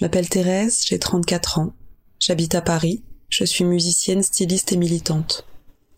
Je 0.02 0.06
m'appelle 0.06 0.30
Thérèse, 0.30 0.82
j'ai 0.84 0.98
34 0.98 1.60
ans. 1.60 1.74
J'habite 2.20 2.56
à 2.56 2.62
Paris. 2.62 3.04
Je 3.30 3.44
suis 3.44 3.64
musicienne, 3.64 4.24
styliste 4.24 4.72
et 4.72 4.76
militante, 4.76 5.46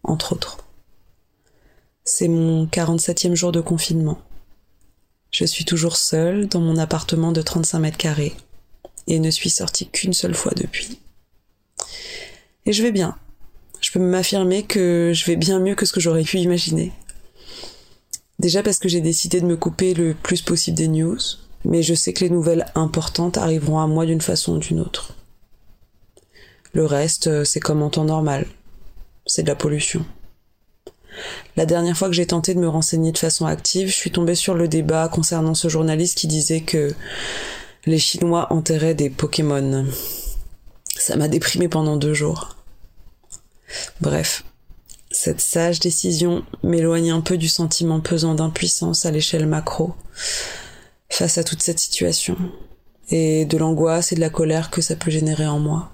entre 0.04 0.34
autres. 0.34 0.58
C'est 2.04 2.28
mon 2.28 2.66
47e 2.66 3.34
jour 3.34 3.54
de 3.54 3.62
confinement. 3.62 4.20
Je 5.32 5.46
suis 5.46 5.64
toujours 5.64 5.96
seule 5.96 6.48
dans 6.50 6.60
mon 6.60 6.76
appartement 6.76 7.32
de 7.32 7.42
35 7.42 7.80
mètres 7.80 7.98
carrés 7.98 8.34
et 9.08 9.20
ne 9.20 9.32
suis 9.32 9.50
sortie 9.50 9.88
qu'une 9.88 10.12
seule 10.12 10.36
fois 10.36 10.52
depuis. 10.54 11.00
Et 12.66 12.74
je 12.74 12.84
vais 12.84 12.92
bien. 12.92 13.18
Je 13.80 13.90
peux 13.94 14.00
m'affirmer 14.00 14.64
que 14.64 15.14
je 15.16 15.24
vais 15.24 15.38
bien 15.38 15.62
mieux 15.62 15.76
que 15.76 15.86
ce 15.86 15.94
que 15.94 16.02
j'aurais 16.02 16.24
pu 16.24 16.40
imaginer. 16.40 16.92
Déjà 18.38 18.64
parce 18.64 18.80
que 18.80 18.90
j'ai 18.90 19.00
décidé 19.00 19.40
de 19.40 19.46
me 19.46 19.56
couper 19.56 19.94
le 19.94 20.14
plus 20.14 20.42
possible 20.42 20.76
des 20.76 20.90
news, 20.90 21.20
mais 21.65 21.84
je 21.84 21.93
sais 21.93 22.13
que 22.13 22.24
les 22.24 22.29
nouvelles 22.29 22.65
importantes 22.75 23.38
arriveront 23.38 23.79
à 23.79 23.88
moi 23.88 24.05
d'une 24.05 24.22
façon 24.22 24.55
ou 24.55 24.60
d'une 24.60 24.79
autre. 24.79 25.15
Le 26.74 26.86
reste, 26.86 27.27
euh, 27.27 27.43
c'est 27.43 27.60
comme 27.60 27.82
en 27.82 27.89
temps 27.89 28.05
normal. 28.05 28.48
C'est 29.25 29.43
de 29.43 29.48
la 29.48 29.55
pollution. 29.55 30.05
La 31.55 31.65
dernière 31.65 31.96
fois 31.96 32.08
que 32.08 32.15
j'ai 32.15 32.25
tenté 32.25 32.55
de 32.55 32.60
me 32.60 32.67
renseigner 32.67 33.12
de 33.12 33.17
façon 33.17 33.46
active, 33.46 33.88
je 33.88 33.93
suis 33.93 34.12
tombée 34.12 34.36
sur 34.36 34.55
le 34.55 34.67
débat 34.67 35.08
concernant 35.08 35.53
ce 35.53 35.67
journaliste 35.67 36.17
qui 36.17 36.27
disait 36.27 36.62
que 36.62 36.93
les 37.86 38.00
Chinois 38.00 38.51
enterraient 38.51 38.96
des 38.96 39.12
Pokémon. 39.12 39.86
Ça 40.98 41.15
m'a 41.15 41.27
déprimé 41.27 41.67
pendant 41.67 41.98
deux 41.98 42.13
jours. 42.13 42.55
Bref, 44.01 44.43
cette 45.12 45.41
sage 45.41 45.79
décision 45.79 46.43
m'éloigne 46.63 47.12
un 47.12 47.22
peu 47.22 47.38
du 47.38 47.48
sentiment 47.48 48.00
pesant 48.00 48.34
d'impuissance 48.34 49.05
à 49.05 49.12
l'échelle 49.12 49.46
macro, 49.46 49.93
face 51.13 51.38
à 51.38 51.43
toute 51.43 51.62
cette 51.62 51.79
situation 51.79 52.36
et 53.10 53.46
de 53.46 53.58
l'angoisse 53.58 54.12
et 54.12 54.15
de 54.15 54.20
la 54.20 54.32
colère 54.32 54.72
que 54.72 54.82
ça 54.82 54.96
peut 54.96 55.12
générer 55.12 55.46
en 55.46 55.60
moi. 55.60 55.91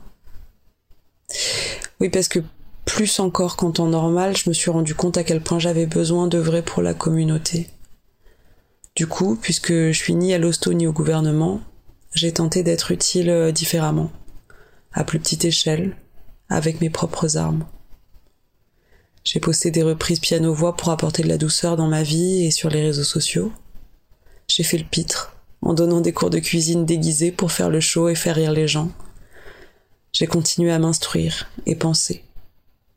Oui, 1.99 2.09
parce 2.09 2.29
que 2.29 2.39
plus 2.85 3.19
encore 3.19 3.57
qu'en 3.57 3.71
temps 3.71 3.87
normal, 3.87 4.37
je 4.37 4.49
me 4.49 4.53
suis 4.53 4.71
rendu 4.71 4.95
compte 4.95 5.17
à 5.17 5.25
quel 5.25 5.41
point 5.41 5.59
j'avais 5.59 5.85
besoin 5.85 6.27
d'œuvrer 6.27 6.61
pour 6.61 6.81
la 6.81 6.93
communauté. 6.93 7.67
Du 8.95 9.07
coup, 9.07 9.35
puisque 9.35 9.73
je 9.73 9.91
suis 9.91 10.15
ni 10.15 10.33
à 10.33 10.37
l'hosto 10.37 10.71
ni 10.71 10.87
au 10.87 10.93
gouvernement, 10.93 11.59
j'ai 12.13 12.31
tenté 12.31 12.63
d'être 12.63 12.91
utile 12.91 13.29
euh, 13.29 13.51
différemment, 13.51 14.11
à 14.93 15.03
plus 15.03 15.19
petite 15.19 15.43
échelle, 15.43 15.97
avec 16.47 16.79
mes 16.79 16.89
propres 16.89 17.35
armes. 17.35 17.65
J'ai 19.25 19.41
posté 19.41 19.69
des 19.69 19.83
reprises 19.83 20.21
piano-voix 20.21 20.77
pour 20.77 20.91
apporter 20.91 21.23
de 21.23 21.27
la 21.27 21.37
douceur 21.37 21.75
dans 21.75 21.87
ma 21.87 22.03
vie 22.03 22.45
et 22.45 22.51
sur 22.51 22.69
les 22.69 22.81
réseaux 22.81 23.03
sociaux 23.03 23.51
j'ai 24.49 24.63
fait 24.63 24.77
le 24.77 24.83
pitre, 24.83 25.35
en 25.61 25.73
donnant 25.73 26.01
des 26.01 26.11
cours 26.11 26.29
de 26.29 26.39
cuisine 26.39 26.85
déguisés 26.85 27.31
pour 27.31 27.51
faire 27.51 27.69
le 27.69 27.79
show 27.79 28.09
et 28.09 28.15
faire 28.15 28.35
rire 28.35 28.51
les 28.51 28.67
gens. 28.67 28.91
J'ai 30.11 30.27
continué 30.27 30.71
à 30.71 30.79
m'instruire 30.79 31.49
et 31.65 31.75
penser. 31.75 32.23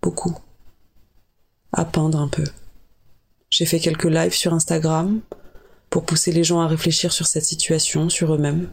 Beaucoup. 0.00 0.36
À 1.72 1.84
peindre 1.84 2.18
un 2.18 2.28
peu. 2.28 2.44
J'ai 3.50 3.66
fait 3.66 3.80
quelques 3.80 4.04
lives 4.04 4.34
sur 4.34 4.54
Instagram 4.54 5.20
pour 5.90 6.04
pousser 6.04 6.32
les 6.32 6.42
gens 6.42 6.60
à 6.60 6.66
réfléchir 6.66 7.12
sur 7.12 7.26
cette 7.26 7.44
situation, 7.44 8.08
sur 8.08 8.34
eux-mêmes. 8.34 8.70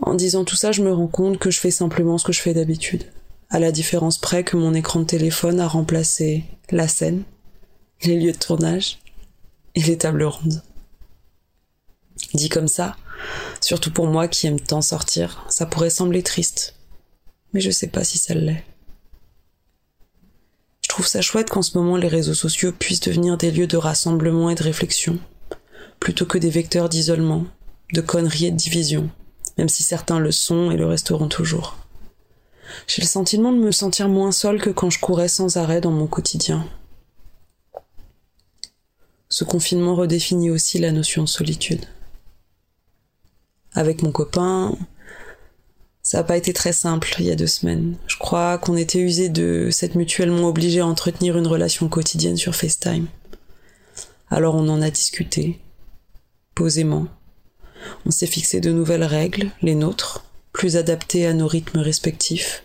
En 0.00 0.14
disant 0.14 0.44
tout 0.44 0.56
ça, 0.56 0.72
je 0.72 0.82
me 0.82 0.92
rends 0.92 1.08
compte 1.08 1.38
que 1.38 1.50
je 1.50 1.60
fais 1.60 1.70
simplement 1.70 2.16
ce 2.16 2.24
que 2.24 2.32
je 2.32 2.40
fais 2.40 2.54
d'habitude, 2.54 3.04
à 3.50 3.58
la 3.58 3.70
différence 3.70 4.16
près 4.16 4.44
que 4.44 4.56
mon 4.56 4.72
écran 4.72 5.00
de 5.00 5.04
téléphone 5.04 5.60
a 5.60 5.68
remplacé 5.68 6.44
la 6.70 6.88
scène, 6.88 7.24
les 8.04 8.18
lieux 8.18 8.32
de 8.32 8.38
tournage 8.38 9.00
et 9.74 9.82
les 9.82 9.98
tables 9.98 10.24
rondes. 10.24 10.62
Dit 12.34 12.48
comme 12.48 12.68
ça, 12.68 12.96
surtout 13.60 13.90
pour 13.90 14.06
moi 14.06 14.28
qui 14.28 14.46
aime 14.46 14.60
tant 14.60 14.82
sortir, 14.82 15.44
ça 15.48 15.66
pourrait 15.66 15.90
sembler 15.90 16.22
triste. 16.22 16.74
Mais 17.52 17.60
je 17.60 17.70
sais 17.70 17.86
pas 17.86 18.04
si 18.04 18.18
ça 18.18 18.34
l'est. 18.34 18.64
Je 20.82 20.88
trouve 20.88 21.06
ça 21.06 21.22
chouette 21.22 21.48
qu'en 21.48 21.62
ce 21.62 21.76
moment 21.78 21.96
les 21.96 22.08
réseaux 22.08 22.34
sociaux 22.34 22.72
puissent 22.72 23.00
devenir 23.00 23.38
des 23.38 23.50
lieux 23.50 23.66
de 23.66 23.76
rassemblement 23.76 24.50
et 24.50 24.54
de 24.54 24.62
réflexion, 24.62 25.18
plutôt 26.00 26.26
que 26.26 26.38
des 26.38 26.50
vecteurs 26.50 26.88
d'isolement, 26.88 27.46
de 27.94 28.00
conneries 28.00 28.46
et 28.46 28.50
de 28.50 28.56
division, 28.56 29.08
même 29.56 29.68
si 29.68 29.82
certains 29.82 30.18
le 30.18 30.32
sont 30.32 30.70
et 30.70 30.76
le 30.76 30.86
resteront 30.86 31.28
toujours. 31.28 31.76
J'ai 32.86 33.00
le 33.00 33.08
sentiment 33.08 33.52
de 33.52 33.58
me 33.58 33.72
sentir 33.72 34.08
moins 34.08 34.32
seule 34.32 34.60
que 34.60 34.70
quand 34.70 34.90
je 34.90 35.00
courais 35.00 35.28
sans 35.28 35.56
arrêt 35.56 35.80
dans 35.80 35.90
mon 35.90 36.06
quotidien. 36.06 36.68
Ce 39.30 39.44
confinement 39.44 39.94
redéfinit 39.94 40.50
aussi 40.50 40.78
la 40.78 40.92
notion 40.92 41.22
de 41.22 41.28
solitude 41.28 41.86
avec 43.74 44.02
mon 44.02 44.12
copain. 44.12 44.76
Ça 46.02 46.18
n'a 46.18 46.24
pas 46.24 46.36
été 46.36 46.52
très 46.52 46.72
simple 46.72 47.14
il 47.18 47.26
y 47.26 47.30
a 47.30 47.36
deux 47.36 47.46
semaines. 47.46 47.96
Je 48.06 48.16
crois 48.16 48.58
qu'on 48.58 48.76
était 48.76 49.00
usé 49.00 49.28
de 49.28 49.68
s'être 49.70 49.94
mutuellement 49.94 50.48
obligés 50.48 50.80
à 50.80 50.86
entretenir 50.86 51.36
une 51.36 51.46
relation 51.46 51.88
quotidienne 51.88 52.36
sur 52.36 52.54
FaceTime. 52.54 53.06
Alors 54.30 54.54
on 54.54 54.68
en 54.68 54.82
a 54.82 54.90
discuté, 54.90 55.60
posément. 56.54 57.06
On 58.06 58.10
s'est 58.10 58.26
fixé 58.26 58.60
de 58.60 58.70
nouvelles 58.70 59.04
règles, 59.04 59.50
les 59.62 59.74
nôtres, 59.74 60.24
plus 60.52 60.76
adaptées 60.76 61.26
à 61.26 61.32
nos 61.32 61.46
rythmes 61.46 61.80
respectifs, 61.80 62.64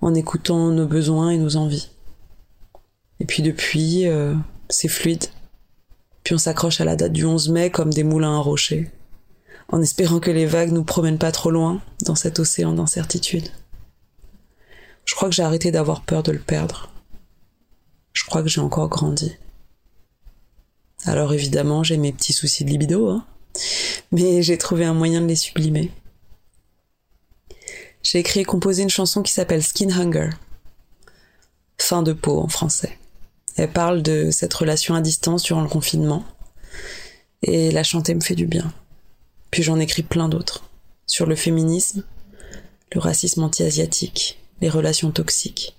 en 0.00 0.14
écoutant 0.14 0.70
nos 0.70 0.86
besoins 0.86 1.30
et 1.30 1.38
nos 1.38 1.56
envies. 1.56 1.90
Et 3.20 3.24
puis 3.24 3.42
depuis, 3.42 4.06
euh, 4.06 4.34
c'est 4.68 4.88
fluide. 4.88 5.26
Puis 6.24 6.34
on 6.34 6.38
s'accroche 6.38 6.80
à 6.80 6.84
la 6.84 6.96
date 6.96 7.12
du 7.12 7.24
11 7.24 7.48
mai 7.48 7.70
comme 7.70 7.92
des 7.92 8.04
moulins 8.04 8.36
à 8.36 8.40
rocher 8.40 8.90
en 9.70 9.82
espérant 9.82 10.20
que 10.20 10.30
les 10.30 10.46
vagues 10.46 10.72
nous 10.72 10.84
promènent 10.84 11.18
pas 11.18 11.32
trop 11.32 11.50
loin 11.50 11.80
dans 12.04 12.14
cet 12.14 12.38
océan 12.38 12.72
d'incertitude. 12.72 13.48
Je 15.04 15.14
crois 15.14 15.28
que 15.28 15.34
j'ai 15.34 15.42
arrêté 15.42 15.70
d'avoir 15.70 16.02
peur 16.02 16.22
de 16.22 16.32
le 16.32 16.38
perdre. 16.38 16.90
Je 18.12 18.24
crois 18.24 18.42
que 18.42 18.48
j'ai 18.48 18.60
encore 18.60 18.88
grandi. 18.88 19.36
Alors 21.04 21.32
évidemment, 21.32 21.82
j'ai 21.82 21.96
mes 21.96 22.12
petits 22.12 22.32
soucis 22.32 22.64
de 22.64 22.70
libido, 22.70 23.08
hein, 23.08 23.24
mais 24.10 24.42
j'ai 24.42 24.58
trouvé 24.58 24.84
un 24.84 24.94
moyen 24.94 25.20
de 25.20 25.26
les 25.26 25.36
sublimer. 25.36 25.92
J'ai 28.02 28.18
écrit 28.18 28.40
et 28.40 28.44
composé 28.44 28.82
une 28.82 28.90
chanson 28.90 29.22
qui 29.22 29.32
s'appelle 29.32 29.62
Skin 29.62 29.90
Hunger. 29.90 30.30
Fin 31.78 32.02
de 32.02 32.12
peau 32.12 32.40
en 32.40 32.48
français. 32.48 32.98
Elle 33.56 33.72
parle 33.72 34.02
de 34.02 34.30
cette 34.30 34.54
relation 34.54 34.94
à 34.94 35.00
distance 35.00 35.42
durant 35.42 35.62
le 35.62 35.68
confinement. 35.68 36.24
Et 37.42 37.70
la 37.70 37.84
chanter 37.84 38.14
me 38.14 38.20
fait 38.20 38.34
du 38.34 38.46
bien. 38.46 38.72
Puis 39.50 39.62
j'en 39.62 39.78
écris 39.78 40.02
plein 40.02 40.28
d'autres. 40.28 40.64
Sur 41.06 41.26
le 41.26 41.36
féminisme, 41.36 42.04
le 42.92 43.00
racisme 43.00 43.42
anti-asiatique, 43.42 44.38
les 44.60 44.68
relations 44.68 45.10
toxiques. 45.10 45.76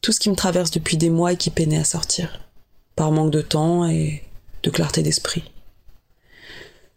Tout 0.00 0.12
ce 0.12 0.20
qui 0.20 0.30
me 0.30 0.36
traverse 0.36 0.70
depuis 0.70 0.96
des 0.96 1.10
mois 1.10 1.32
et 1.32 1.36
qui 1.36 1.50
peinait 1.50 1.78
à 1.78 1.84
sortir. 1.84 2.40
Par 2.96 3.10
manque 3.10 3.32
de 3.32 3.42
temps 3.42 3.86
et 3.86 4.22
de 4.62 4.70
clarté 4.70 5.02
d'esprit. 5.02 5.44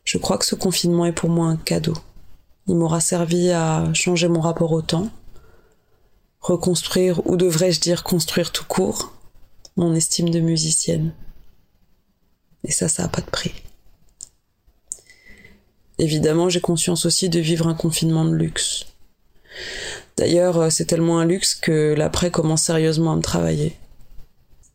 Je 0.03 0.17
crois 0.17 0.37
que 0.37 0.45
ce 0.45 0.55
confinement 0.55 1.05
est 1.05 1.11
pour 1.11 1.29
moi 1.29 1.47
un 1.47 1.57
cadeau. 1.57 1.95
Il 2.67 2.75
m'aura 2.75 3.01
servi 3.01 3.49
à 3.51 3.91
changer 3.93 4.27
mon 4.27 4.41
rapport 4.41 4.71
au 4.71 4.81
temps, 4.81 5.09
reconstruire, 6.41 7.25
ou 7.27 7.37
devrais-je 7.37 7.79
dire 7.79 8.03
construire 8.03 8.51
tout 8.51 8.65
court, 8.65 9.13
mon 9.75 9.93
estime 9.93 10.29
de 10.29 10.39
musicienne. 10.39 11.13
Et 12.63 12.71
ça, 12.71 12.87
ça 12.87 13.03
n'a 13.03 13.09
pas 13.09 13.21
de 13.21 13.29
prix. 13.29 13.53
Évidemment, 15.99 16.49
j'ai 16.49 16.61
conscience 16.61 17.05
aussi 17.05 17.29
de 17.29 17.39
vivre 17.39 17.67
un 17.67 17.73
confinement 17.73 18.25
de 18.25 18.35
luxe. 18.35 18.85
D'ailleurs, 20.17 20.71
c'est 20.71 20.85
tellement 20.85 21.19
un 21.19 21.25
luxe 21.25 21.55
que 21.55 21.93
l'après 21.97 22.31
commence 22.31 22.63
sérieusement 22.63 23.13
à 23.13 23.15
me 23.15 23.21
travailler. 23.21 23.75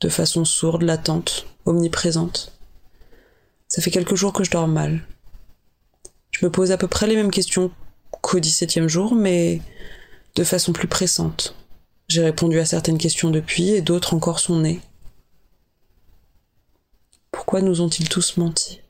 De 0.01 0.09
façon 0.09 0.45
sourde, 0.45 0.83
latente, 0.83 1.47
omniprésente. 1.65 2.53
Ça 3.69 3.81
fait 3.81 3.91
quelques 3.91 4.17
jours 4.17 4.33
que 4.33 4.45
je 4.45 4.51
dors 4.51 4.69
mal. 4.69 5.01
Je 6.31 6.45
me 6.45 6.51
pose 6.51 6.73
à 6.73 6.77
peu 6.77 6.89
près 6.89 7.07
les 7.07 7.17
mêmes 7.17 7.31
questions 7.31 7.71
qu'au 8.11 8.39
17e 8.39 8.89
jour, 8.89 9.15
mais 9.15 9.63
de 10.35 10.45
façon 10.45 10.73
plus 10.73 10.89
pressante. 10.89 11.55
J'ai 12.09 12.23
répondu 12.23 12.59
à 12.59 12.67
certaines 12.67 12.99
questions 12.99 13.31
depuis 13.31 13.71
et 13.71 13.81
d'autres 13.81 14.15
encore 14.15 14.41
sont 14.41 14.59
nées. 14.59 14.81
Pourquoi 17.31 17.63
nous 17.63 17.81
ont-ils 17.81 18.09
tous 18.09 18.37
menti? 18.37 18.82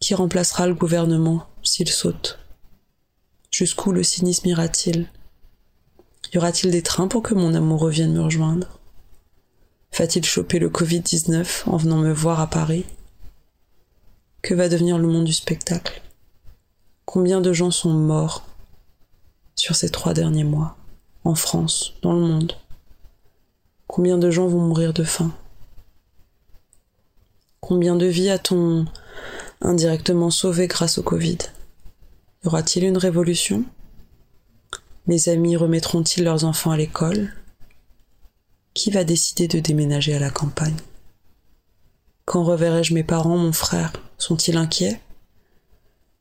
Qui 0.00 0.14
remplacera 0.14 0.66
le 0.66 0.74
gouvernement 0.74 1.46
s'il 1.62 1.88
saute. 1.88 2.38
Jusqu'où 3.50 3.92
le 3.92 4.02
cynisme 4.02 4.48
ira-t-il? 4.48 5.08
Y 6.32 6.38
aura-t-il 6.38 6.70
des 6.70 6.82
trains 6.82 7.08
pour 7.08 7.22
que 7.22 7.34
mon 7.34 7.54
amour 7.54 7.80
revienne 7.80 8.12
me 8.12 8.20
rejoindre? 8.20 8.78
Va-t-il 9.96 10.24
choper 10.24 10.58
le 10.58 10.68
Covid-19 10.68 11.68
en 11.68 11.76
venant 11.78 11.98
me 11.98 12.12
voir 12.12 12.40
à 12.40 12.48
Paris? 12.48 12.84
Que 14.42 14.54
va 14.54 14.68
devenir 14.68 14.98
le 14.98 15.08
monde 15.08 15.24
du 15.24 15.32
spectacle? 15.32 16.02
Combien 17.06 17.40
de 17.40 17.52
gens 17.52 17.70
sont 17.70 17.92
morts 17.92 18.44
sur 19.54 19.74
ces 19.74 19.88
trois 19.88 20.12
derniers 20.12 20.44
mois, 20.44 20.76
en 21.24 21.34
France, 21.34 21.94
dans 22.02 22.12
le 22.12 22.20
monde? 22.20 22.52
Combien 23.86 24.18
de 24.18 24.30
gens 24.30 24.46
vont 24.46 24.60
mourir 24.60 24.92
de 24.92 25.04
faim? 25.04 25.32
Combien 27.60 27.96
de 27.96 28.06
vies 28.06 28.28
a-t-on 28.28 28.84
indirectement 29.60 30.30
sauvées 30.30 30.66
grâce 30.66 30.98
au 30.98 31.02
Covid. 31.02 31.38
Y 32.44 32.46
aura-t-il 32.46 32.84
une 32.84 32.98
révolution? 32.98 33.64
Mes 35.06 35.28
amis 35.28 35.56
remettront-ils 35.56 36.24
leurs 36.24 36.44
enfants 36.44 36.72
à 36.72 36.76
l'école? 36.76 37.32
Qui 38.74 38.90
va 38.90 39.04
décider 39.04 39.48
de 39.48 39.58
déménager 39.60 40.14
à 40.14 40.18
la 40.18 40.30
campagne? 40.30 40.76
Quand 42.24 42.44
reverrai-je 42.44 42.92
mes 42.92 43.04
parents, 43.04 43.38
mon 43.38 43.52
frère? 43.52 43.92
Sont-ils 44.18 44.56
inquiets? 44.56 45.00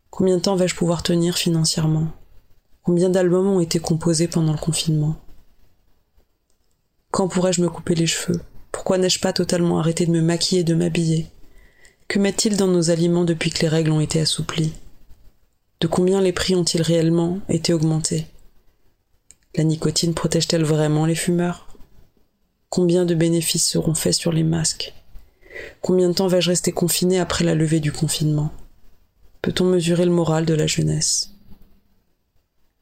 Combien 0.09 0.37
de 0.37 0.41
temps 0.41 0.55
vais-je 0.55 0.75
pouvoir 0.75 1.03
tenir 1.03 1.35
financièrement? 1.35 2.07
Combien 2.83 3.09
d'albums 3.09 3.47
ont 3.47 3.59
été 3.59 3.79
composés 3.79 4.27
pendant 4.27 4.53
le 4.53 4.59
confinement? 4.59 5.15
Quand 7.11 7.27
pourrais-je 7.27 7.61
me 7.61 7.69
couper 7.69 7.95
les 7.95 8.07
cheveux? 8.07 8.39
Pourquoi 8.71 8.97
n'ai-je 8.97 9.19
pas 9.19 9.33
totalement 9.33 9.79
arrêté 9.79 10.05
de 10.05 10.11
me 10.11 10.21
maquiller 10.21 10.61
et 10.61 10.65
de 10.65 10.75
m'habiller? 10.75 11.27
Que 12.07 12.19
met-il 12.19 12.55
dans 12.55 12.67
nos 12.67 12.91
aliments 12.91 13.25
depuis 13.25 13.49
que 13.49 13.61
les 13.61 13.67
règles 13.67 13.91
ont 13.91 13.99
été 13.99 14.19
assouplies? 14.19 14.73
De 15.81 15.87
combien 15.87 16.21
les 16.21 16.31
prix 16.31 16.55
ont-ils 16.55 16.81
réellement 16.81 17.39
été 17.49 17.73
augmentés? 17.73 18.27
La 19.55 19.63
nicotine 19.63 20.13
protège-t-elle 20.13 20.63
vraiment 20.63 21.05
les 21.05 21.15
fumeurs? 21.15 21.67
Combien 22.69 23.05
de 23.05 23.15
bénéfices 23.15 23.67
seront 23.67 23.95
faits 23.95 24.13
sur 24.13 24.31
les 24.31 24.43
masques? 24.43 24.93
Combien 25.81 26.09
de 26.09 26.13
temps 26.13 26.27
vais-je 26.27 26.49
rester 26.49 26.71
confiné 26.71 27.19
après 27.19 27.43
la 27.43 27.55
levée 27.55 27.79
du 27.79 27.91
confinement? 27.91 28.51
Peut-on 29.41 29.65
mesurer 29.65 30.05
le 30.05 30.11
moral 30.11 30.45
de 30.45 30.53
la 30.53 30.67
jeunesse? 30.67 31.31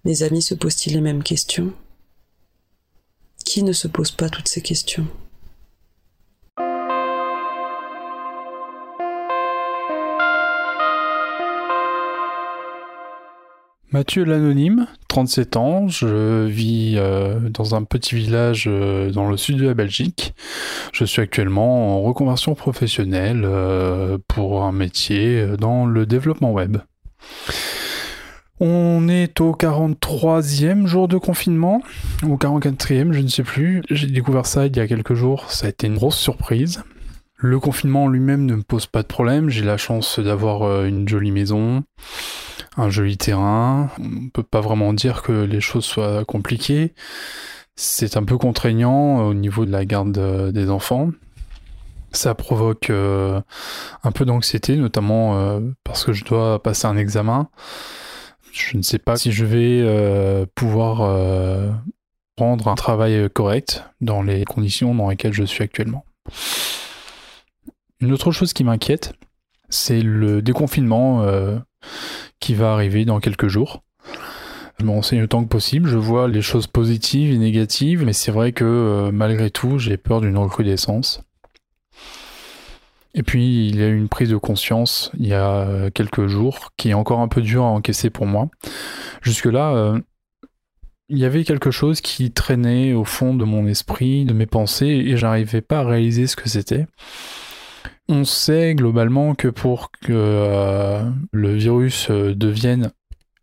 Mes 0.03 0.23
amis 0.23 0.41
se 0.41 0.53
posent-ils 0.53 0.93
les 0.93 1.01
mêmes 1.01 1.23
questions? 1.23 1.73
Qui 3.45 3.63
ne 3.63 3.73
se 3.73 3.87
pose 3.87 4.11
pas 4.11 4.29
toutes 4.29 4.47
ces 4.47 4.61
questions? 4.61 5.07
Mathieu 13.93 14.23
l'anonyme, 14.23 14.87
37 15.07 15.55
ans, 15.55 15.87
je 15.87 16.45
vis 16.47 16.95
euh, 16.97 17.37
dans 17.51 17.75
un 17.75 17.83
petit 17.83 18.15
village 18.15 18.65
euh, 18.65 19.11
dans 19.11 19.29
le 19.29 19.37
sud 19.37 19.59
de 19.59 19.67
la 19.67 19.75
Belgique. 19.75 20.33
Je 20.91 21.05
suis 21.05 21.21
actuellement 21.21 21.95
en 21.95 22.01
reconversion 22.01 22.55
professionnelle 22.55 23.43
euh, 23.45 24.17
pour 24.27 24.63
un 24.63 24.71
métier 24.71 25.45
dans 25.59 25.85
le 25.85 26.07
développement 26.07 26.51
web. 26.51 26.77
On 28.59 29.07
est 29.07 29.39
au 29.41 29.51
43e 29.51 30.87
jour 30.87 31.07
de 31.07 31.19
confinement, 31.19 31.83
ou 32.23 32.35
44e, 32.35 33.11
je 33.11 33.19
ne 33.19 33.27
sais 33.27 33.43
plus. 33.43 33.83
J'ai 33.91 34.07
découvert 34.07 34.47
ça 34.47 34.65
il 34.65 34.75
y 34.75 34.79
a 34.79 34.87
quelques 34.87 35.13
jours, 35.13 35.51
ça 35.51 35.67
a 35.67 35.69
été 35.69 35.85
une 35.85 35.97
grosse 35.97 36.17
surprise. 36.17 36.83
Le 37.35 37.59
confinement 37.59 38.07
lui-même 38.07 38.47
ne 38.47 38.55
me 38.55 38.63
pose 38.63 38.87
pas 38.87 39.03
de 39.03 39.07
problème, 39.07 39.51
j'ai 39.51 39.63
la 39.63 39.77
chance 39.77 40.19
d'avoir 40.19 40.83
une 40.83 41.07
jolie 41.07 41.29
maison, 41.29 41.83
un 42.77 42.89
joli 42.89 43.17
terrain. 43.17 43.89
On 43.99 44.29
peut 44.29 44.43
pas 44.43 44.61
vraiment 44.61 44.93
dire 44.93 45.21
que 45.21 45.31
les 45.31 45.61
choses 45.61 45.85
soient 45.85 46.25
compliquées. 46.25 46.93
C'est 47.75 48.17
un 48.17 48.23
peu 48.23 48.37
contraignant 48.37 49.25
au 49.25 49.33
niveau 49.33 49.65
de 49.65 49.71
la 49.71 49.85
garde 49.85 50.17
euh, 50.17 50.51
des 50.51 50.69
enfants. 50.69 51.09
Ça 52.11 52.35
provoque 52.35 52.91
euh, 52.91 53.41
un 54.03 54.11
peu 54.11 54.25
d'anxiété, 54.25 54.75
notamment 54.75 55.37
euh, 55.37 55.59
parce 55.83 56.05
que 56.05 56.13
je 56.13 56.23
dois 56.23 56.61
passer 56.61 56.85
un 56.85 56.97
examen. 56.97 57.49
Je 58.51 58.77
ne 58.77 58.83
sais 58.83 58.99
pas 58.99 59.15
si 59.15 59.31
je 59.31 59.45
vais 59.45 60.45
pouvoir 60.53 60.97
rendre 62.37 62.67
un 62.67 62.75
travail 62.75 63.27
correct 63.33 63.83
dans 63.99 64.21
les 64.21 64.45
conditions 64.45 64.93
dans 64.93 65.09
lesquelles 65.09 65.33
je 65.33 65.43
suis 65.43 65.63
actuellement. 65.63 66.05
Une 67.99 68.11
autre 68.11 68.31
chose 68.31 68.53
qui 68.53 68.63
m'inquiète, 68.63 69.13
c'est 69.69 70.03
le 70.03 70.43
déconfinement 70.43 71.25
qui 72.43 72.55
va 72.55 72.73
arriver 72.73 73.05
dans 73.05 73.21
quelques 73.21 73.47
jours. 73.47 73.83
Je 74.77 74.83
me 74.83 74.91
renseigne 74.91 75.23
autant 75.23 75.43
que 75.43 75.47
possible, 75.47 75.87
je 75.87 75.95
vois 75.95 76.27
les 76.27 76.41
choses 76.41 76.67
positives 76.67 77.31
et 77.31 77.37
négatives, 77.37 78.03
mais 78.03 78.11
c'est 78.11 78.31
vrai 78.31 78.51
que 78.51 78.65
euh, 78.65 79.11
malgré 79.13 79.49
tout, 79.49 79.79
j'ai 79.79 79.95
peur 79.95 80.19
d'une 80.19 80.37
recrudescence. 80.37 81.23
Et 83.13 83.23
puis, 83.23 83.69
il 83.69 83.77
y 83.77 83.83
a 83.83 83.87
eu 83.87 83.95
une 83.95 84.09
prise 84.09 84.29
de 84.29 84.35
conscience 84.35 85.09
il 85.17 85.27
y 85.27 85.33
a 85.33 85.89
quelques 85.91 86.27
jours 86.27 86.71
qui 86.75 86.89
est 86.89 86.93
encore 86.93 87.21
un 87.21 87.29
peu 87.29 87.41
dur 87.41 87.63
à 87.63 87.67
encaisser 87.67 88.09
pour 88.09 88.25
moi. 88.25 88.49
Jusque-là, 89.21 89.73
euh, 89.75 89.99
il 91.07 91.19
y 91.19 91.25
avait 91.25 91.45
quelque 91.45 91.71
chose 91.71 92.01
qui 92.01 92.31
traînait 92.31 92.93
au 92.93 93.05
fond 93.05 93.35
de 93.35 93.45
mon 93.45 93.67
esprit, 93.67 94.25
de 94.25 94.33
mes 94.33 94.47
pensées, 94.47 95.03
et 95.07 95.15
j'arrivais 95.15 95.61
pas 95.61 95.79
à 95.79 95.85
réaliser 95.85 96.27
ce 96.27 96.35
que 96.35 96.49
c'était. 96.49 96.87
On 98.09 98.25
sait 98.25 98.75
globalement 98.75 99.33
que 99.33 99.47
pour 99.47 99.89
que 99.91 100.11
euh, 100.11 101.09
le 101.31 101.53
virus 101.53 102.09
euh, 102.09 102.35
devienne 102.35 102.91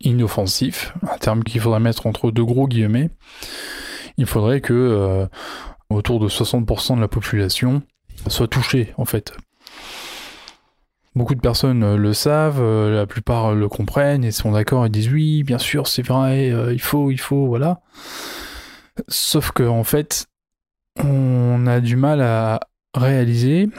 inoffensif, 0.01 0.93
un 1.01 1.17
terme 1.17 1.43
qu'il 1.43 1.59
faudrait 1.59 1.79
mettre 1.79 2.05
entre 2.05 2.29
deux 2.29 2.45
gros 2.45 2.67
guillemets, 2.67 3.09
il 4.17 4.27
faudrait 4.27 4.61
que 4.61 4.73
euh, 4.73 5.25
autour 5.89 6.19
de 6.19 6.29
60% 6.29 6.95
de 6.95 7.01
la 7.01 7.07
population 7.07 7.81
soit 8.27 8.47
touchée 8.47 8.93
en 8.97 9.05
fait. 9.05 9.33
Beaucoup 11.15 11.35
de 11.35 11.41
personnes 11.41 11.95
le 11.95 12.13
savent, 12.13 12.63
la 12.63 13.05
plupart 13.05 13.53
le 13.53 13.67
comprennent 13.67 14.23
et 14.23 14.31
sont 14.31 14.51
d'accord 14.51 14.85
et 14.85 14.89
disent 14.89 15.11
oui, 15.11 15.43
bien 15.43 15.57
sûr, 15.57 15.87
c'est 15.87 16.03
vrai, 16.03 16.53
il 16.71 16.79
faut, 16.79 17.11
il 17.11 17.19
faut, 17.19 17.47
voilà. 17.47 17.81
Sauf 19.09 19.51
que 19.51 19.63
en 19.63 19.83
fait, 19.83 20.27
on 21.03 21.67
a 21.67 21.81
du 21.81 21.97
mal 21.97 22.21
à 22.21 22.61
réaliser 22.93 23.69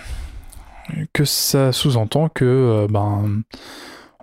que 1.12 1.24
ça 1.24 1.72
sous-entend 1.72 2.28
que 2.28 2.44
euh, 2.44 2.86
ben, 2.88 3.42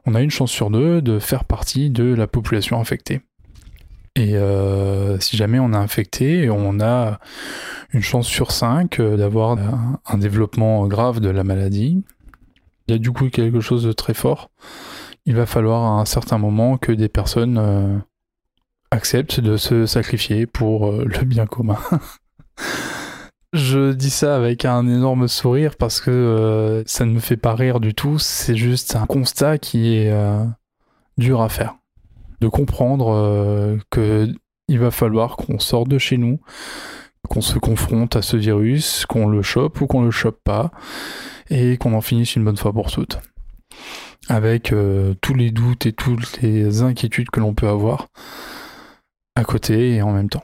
on 0.06 0.15
a 0.15 0.22
une 0.22 0.32
chance 0.32 0.52
sur 0.52 0.69
deux 0.69 1.02
de 1.02 1.19
faire 1.19 1.45
partie 1.45 1.89
de 1.89 2.13
la 2.13 2.28
population 2.28 2.80
infectée. 2.80 3.22
Et 4.15 4.36
euh, 4.36 5.19
si 5.19 5.38
jamais 5.38 5.60
on 5.60 5.72
est 5.72 5.78
infecté, 5.78 6.50
on 6.50 6.80
a 6.82 7.19
une 7.93 8.02
chance 8.02 8.28
sur 8.28 8.52
cinq 8.52 9.00
euh, 9.00 9.17
d'avoir 9.17 9.58
un, 10.06 10.17
développement 10.17 10.88
grave 10.88 11.19
de 11.19 11.30
la 11.30 11.43
maladie. 11.43 12.04
Il 12.88 12.91
y 12.91 12.95
a 12.95 12.98
du 12.98 13.12
coup 13.12 13.30
quelque 13.30 13.62
chose 13.62 13.84
de 13.84 13.91
très 13.91 14.13
fort. 14.13 14.50
Il 15.26 15.36
va 15.36 15.45
falloir 15.45 15.84
à 15.84 16.02
un 16.02 16.06
certain 16.06 16.39
moment 16.39 16.78
que 16.78 16.91
des 16.91 17.08
personnes 17.08 18.02
acceptent 18.89 19.41
de 19.41 19.58
se 19.58 19.86
sacrifier 19.86 20.48
pour 20.48 20.91
le 20.91 21.24
bien 21.24 21.45
commun. 21.45 21.78
Je 23.52 23.94
dis 23.94 24.12
ça 24.12 24.36
avec 24.36 24.66
un 24.66 24.88
énorme 24.88 25.28
sourire 25.28 25.76
parce 25.76 26.02
que 26.02 26.84
ça 26.86 27.06
ne 27.06 27.12
me 27.12 27.20
fait 27.20 27.38
pas 27.38 27.56
rire 27.56 27.80
du 27.80 27.96
tout. 27.96 28.20
C'est 28.20 28.56
juste 28.56 28.96
un 28.96 29.06
constat 29.06 29.58
qui 29.58 29.96
est 29.96 30.14
dur 31.18 31.42
à 31.42 31.50
faire 31.50 31.80
de 32.42 32.48
comprendre 32.48 33.10
euh, 33.14 33.78
que 33.90 34.34
il 34.68 34.80
va 34.80 34.92
falloir 34.92 35.36
qu'on 35.36 35.60
sorte 35.60 35.90
de 35.90 35.98
chez 35.98 36.18
nous, 36.18 36.40
qu'on 37.28 37.42
se 37.42 37.58
confronte 37.58 38.16
à 38.16 38.22
ce 38.22 38.38
virus, 38.38 39.06
qu'on 39.08 39.28
le 39.28 39.42
chope 39.42 39.82
ou 39.82 39.88
qu'on 39.88 40.04
le 40.04 40.12
chope 40.12 40.40
pas, 40.44 40.72
et 41.50 41.78
qu'on 41.78 41.94
en 41.94 42.02
finisse 42.02 42.36
une 42.36 42.46
bonne 42.46 42.58
fois 42.58 42.72
pour 42.72 42.92
toutes. 42.92 43.20
Avec 44.28 44.72
euh, 44.72 45.16
tous 45.22 45.34
les 45.34 45.50
doutes 45.50 45.88
et 45.88 45.94
toutes 45.94 46.42
les 46.42 46.84
inquiétudes 46.84 47.32
que 47.32 47.40
l'on 47.40 47.56
peut 47.56 47.68
avoir 47.68 48.10
à 49.36 49.44
côté 49.44 49.96
et 49.96 50.02
en 50.04 50.12
même 50.12 50.30
temps. 50.30 50.44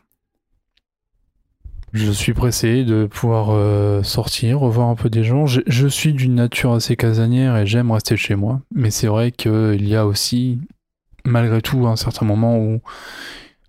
Je 1.96 2.12
suis 2.12 2.34
pressé 2.34 2.84
de 2.84 3.06
pouvoir 3.06 3.52
euh, 3.52 4.04
sortir, 4.04 4.60
revoir 4.60 4.90
un 4.90 4.96
peu 4.96 5.10
des 5.10 5.24
gens. 5.24 5.46
Je, 5.46 5.88
suis 5.88 6.12
d'une 6.12 6.36
nature 6.36 6.74
assez 6.74 6.98
casanière 6.98 7.56
et 7.56 7.66
j'aime 7.66 7.90
rester 7.90 8.18
chez 8.18 8.36
moi. 8.36 8.60
Mais 8.74 8.92
c'est 8.92 9.08
vrai 9.08 9.32
qu'il 9.32 9.88
y 9.88 9.96
a 9.96 10.06
aussi 10.06 10.60
malgré 11.24 11.62
tout 11.62 11.88
un 11.88 11.96
certain 11.96 12.26
moment 12.26 12.60
où 12.60 12.82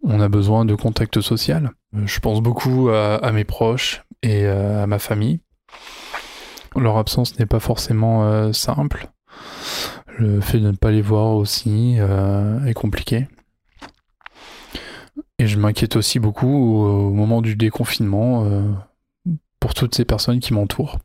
on 0.02 0.20
a 0.20 0.28
besoin 0.28 0.64
de 0.64 0.74
contact 0.74 1.20
social. 1.20 1.70
Euh, 1.94 2.04
je 2.04 2.18
pense 2.18 2.40
beaucoup 2.40 2.88
à, 2.88 3.30
mes 3.30 3.44
proches 3.44 4.02
et 4.24 4.44
euh, 4.44 4.82
à 4.82 4.88
ma 4.88 4.98
famille. 4.98 5.38
Leur 6.74 6.96
absence 6.98 7.38
n'est 7.38 7.46
pas 7.46 7.60
forcément 7.60 8.24
euh, 8.24 8.52
simple. 8.52 9.08
Le 10.18 10.40
fait 10.40 10.58
de 10.58 10.72
ne 10.72 10.76
pas 10.76 10.90
les 10.90 11.00
voir 11.00 11.36
aussi 11.36 11.96
est 11.96 12.74
compliqué. 12.74 13.28
Et 15.38 15.46
je 15.46 15.58
m'inquiète 15.58 15.96
aussi 15.96 16.18
beaucoup 16.18 16.46
au, 16.48 17.10
moment 17.10 17.42
du 17.42 17.56
déconfinement 17.56 18.50
pour 19.60 19.74
toutes 19.74 19.94
ces 19.94 20.04
personnes 20.04 20.40
qui 20.40 20.54
m'entourent. 20.54 20.98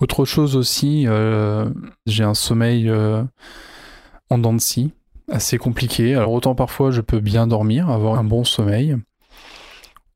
Autre 0.00 0.24
chose 0.24 0.56
aussi, 0.56 1.06
j'ai 2.06 2.24
un 2.24 2.34
sommeil 2.34 2.90
en 4.30 4.38
dents 4.38 4.54
de 4.54 4.60
scie 4.60 4.92
assez 5.30 5.58
compliqué. 5.58 6.14
Alors 6.14 6.32
autant 6.32 6.54
parfois 6.54 6.90
je 6.90 7.00
peux 7.00 7.20
bien 7.20 7.46
dormir, 7.46 7.88
avoir 7.88 8.18
un 8.18 8.24
bon 8.24 8.44
sommeil, 8.44 8.96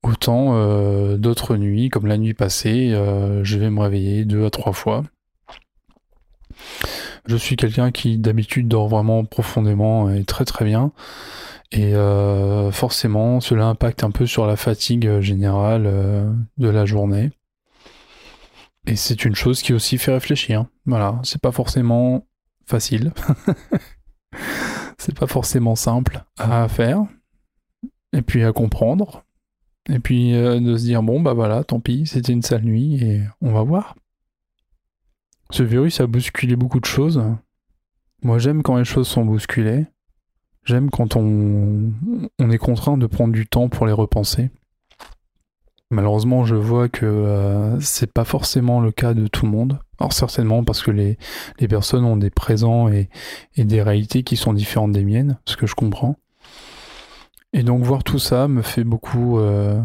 autant 0.02 0.54
euh, 0.54 1.16
d'autres 1.16 1.56
nuits, 1.56 1.88
comme 1.88 2.06
la 2.06 2.18
nuit 2.18 2.34
passée, 2.34 2.92
euh, 2.92 3.42
je 3.44 3.58
vais 3.58 3.70
me 3.70 3.80
réveiller 3.80 4.24
deux 4.24 4.44
à 4.44 4.50
trois 4.50 4.72
fois. 4.72 5.02
Je 7.26 7.36
suis 7.36 7.56
quelqu'un 7.56 7.90
qui 7.90 8.18
d'habitude 8.18 8.68
dort 8.68 8.88
vraiment 8.88 9.24
profondément 9.24 10.10
et 10.10 10.24
très 10.24 10.44
très 10.44 10.64
bien. 10.64 10.92
Et 11.74 11.94
euh, 11.94 12.70
forcément, 12.70 13.40
cela 13.40 13.66
impacte 13.66 14.04
un 14.04 14.10
peu 14.10 14.26
sur 14.26 14.46
la 14.46 14.56
fatigue 14.56 15.20
générale 15.20 15.84
de 16.56 16.68
la 16.68 16.86
journée. 16.86 17.30
Et 18.86 18.96
c'est 18.96 19.24
une 19.24 19.34
chose 19.34 19.62
qui 19.62 19.72
aussi 19.72 19.98
fait 19.98 20.12
réfléchir. 20.12 20.66
Voilà, 20.86 21.20
c'est 21.24 21.40
pas 21.40 21.52
forcément 21.52 22.26
facile. 22.66 23.12
c'est 24.98 25.18
pas 25.18 25.26
forcément 25.26 25.74
simple 25.74 26.24
à 26.38 26.68
faire, 26.68 27.04
et 28.12 28.22
puis 28.22 28.44
à 28.44 28.52
comprendre, 28.52 29.24
et 29.88 29.98
puis 29.98 30.34
euh, 30.34 30.60
de 30.60 30.76
se 30.76 30.84
dire 30.84 31.02
bon 31.02 31.20
bah 31.20 31.34
voilà, 31.34 31.64
tant 31.64 31.80
pis, 31.80 32.06
c'était 32.06 32.32
une 32.32 32.42
sale 32.42 32.62
nuit 32.62 33.02
et 33.02 33.22
on 33.40 33.52
va 33.52 33.62
voir. 33.62 33.96
Ce 35.50 35.62
virus 35.62 36.00
a 36.00 36.06
bousculé 36.06 36.56
beaucoup 36.56 36.80
de 36.80 36.86
choses. 36.86 37.22
Moi 38.22 38.38
j'aime 38.38 38.62
quand 38.62 38.76
les 38.76 38.84
choses 38.84 39.08
sont 39.08 39.24
bousculées. 39.24 39.86
J'aime 40.64 40.90
quand 40.90 41.16
on, 41.16 41.92
on 42.38 42.50
est 42.50 42.58
contraint 42.58 42.96
de 42.96 43.06
prendre 43.06 43.32
du 43.32 43.46
temps 43.46 43.68
pour 43.68 43.86
les 43.86 43.92
repenser. 43.92 44.50
Malheureusement, 45.90 46.44
je 46.44 46.56
vois 46.56 46.88
que 46.88 47.04
euh, 47.06 47.78
c'est 47.80 48.12
pas 48.12 48.24
forcément 48.24 48.80
le 48.80 48.90
cas 48.90 49.14
de 49.14 49.26
tout 49.26 49.44
le 49.44 49.52
monde. 49.52 49.78
Alors 50.00 50.12
certainement 50.12 50.64
parce 50.64 50.82
que 50.82 50.90
les, 50.90 51.18
les 51.60 51.68
personnes 51.68 52.04
ont 52.04 52.16
des 52.16 52.30
présents 52.30 52.88
et, 52.88 53.08
et, 53.56 53.64
des 53.64 53.82
réalités 53.82 54.22
qui 54.24 54.36
sont 54.36 54.52
différentes 54.52 54.92
des 54.92 55.04
miennes, 55.04 55.38
ce 55.44 55.56
que 55.56 55.66
je 55.66 55.74
comprends. 55.74 56.16
Et 57.52 57.62
donc 57.62 57.84
voir 57.84 58.02
tout 58.02 58.18
ça 58.18 58.48
me 58.48 58.62
fait 58.62 58.82
beaucoup 58.82 59.38
euh, 59.38 59.80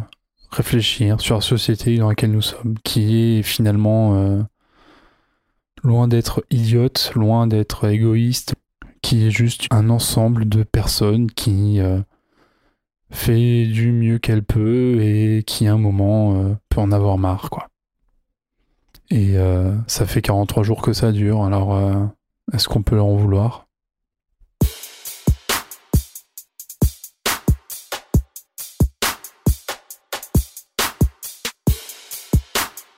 réfléchir 0.49 1.21
sur 1.21 1.35
la 1.35 1.41
société 1.41 1.97
dans 1.97 2.09
laquelle 2.09 2.31
nous 2.31 2.41
sommes, 2.41 2.75
qui 2.83 3.37
est 3.37 3.43
finalement 3.43 4.15
euh, 4.15 4.41
loin 5.83 6.07
d'être 6.07 6.43
idiote, 6.49 7.11
loin 7.13 7.45
d'être 7.45 7.87
égoïste, 7.87 8.55
qui 9.09 9.25
est 9.25 9.31
juste 9.31 9.65
un 9.71 9.89
ensemble 9.89 10.47
de 10.47 10.61
personnes 10.61 11.31
qui 11.31 11.79
fait 13.11 13.65
du 13.65 13.91
mieux 13.91 14.19
qu'elle 14.19 14.43
peut 14.43 15.01
et 15.01 15.43
qui 15.43 15.67
à 15.67 15.73
un 15.73 15.77
moment 15.77 16.35
euh, 16.35 16.55
peut 16.69 16.79
en 16.79 16.91
avoir 16.91 17.17
marre 17.17 17.49
quoi. 17.49 17.67
Et 19.09 19.37
euh, 19.37 19.75
ça 19.87 20.05
fait 20.05 20.21
43 20.21 20.61
jours 20.63 20.81
que 20.83 20.93
ça 20.93 21.11
dure, 21.11 21.43
alors 21.43 21.75
euh, 21.75 22.05
est-ce 22.53 22.67
qu'on 22.67 22.83
peut 22.83 22.95
leur 22.95 23.07
en 23.07 23.15
vouloir? 23.15 23.65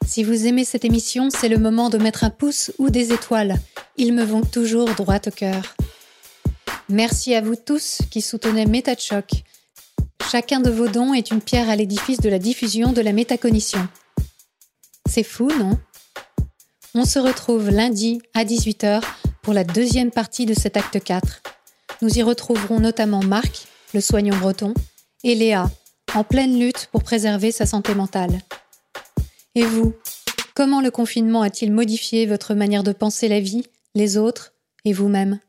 Si 0.06 0.26
vous 0.26 0.45
aimez 0.45 0.65
cette 0.65 0.84
émission, 0.84 1.30
c'est 1.30 1.47
le 1.47 1.58
moment 1.58 1.89
de 1.89 1.97
mettre 1.97 2.26
un 2.26 2.30
pouce 2.30 2.74
ou 2.80 2.89
des 2.89 3.13
étoiles. 3.13 3.56
Ils 3.95 4.13
me 4.13 4.26
vont 4.26 4.41
toujours 4.41 4.93
droit 4.95 5.19
au 5.26 5.32
cœur. 5.32 5.74
Merci 6.92 7.34
à 7.36 7.42
vous 7.42 7.56
tous 7.56 8.00
qui 8.12 8.22
soutenez 8.22 8.66
MetaChoc 8.66 9.46
Chacun 10.30 10.60
de 10.60 10.70
vos 10.70 10.90
dons 10.90 11.14
est 11.14 11.32
une 11.32 11.40
pierre 11.40 11.70
à 11.70 11.78
l'édifice 11.78 12.20
de 12.20 12.28
la 12.28 12.38
diffusion 12.38 12.92
de 12.92 13.00
la 13.00 13.14
métacognition. 13.14 13.88
C'est 15.10 15.24
fou, 15.24 15.50
non? 15.58 15.80
On 16.94 17.06
se 17.06 17.18
retrouve 17.18 17.70
lundi 17.70 18.22
à 18.34 18.44
18h 18.44 19.02
pour 19.42 19.54
la 19.54 19.64
deuxième 19.64 20.12
partie 20.12 20.46
de 20.46 20.54
cet 20.54 20.76
acte 20.76 21.02
4. 21.02 21.42
Nous 22.02 22.18
y 22.18 22.24
retrouverons 22.24 22.82
notamment 22.82 23.24
Marc, 23.24 23.68
le 23.94 24.02
soignant 24.02 24.38
breton, 24.38 24.74
et 25.24 25.34
Léa, 25.34 25.72
en 26.14 26.26
pleine 26.26 26.60
lutte 26.60 26.90
pour 26.92 27.04
préserver 27.04 27.54
sa 27.54 27.66
santé 27.66 27.96
mentale. 27.96 28.42
Et 29.56 29.64
vous, 29.64 29.94
comment 30.56 30.82
le 30.82 30.92
confinement 30.92 31.42
a-t-il 31.42 31.72
modifié 31.72 32.26
votre 32.26 32.54
manière 32.54 32.84
de 32.84 32.92
penser 32.92 33.30
la 33.30 33.40
vie, 33.40 33.66
les 33.96 34.18
autres 34.18 34.52
et 34.84 34.92
vous-même? 34.92 35.40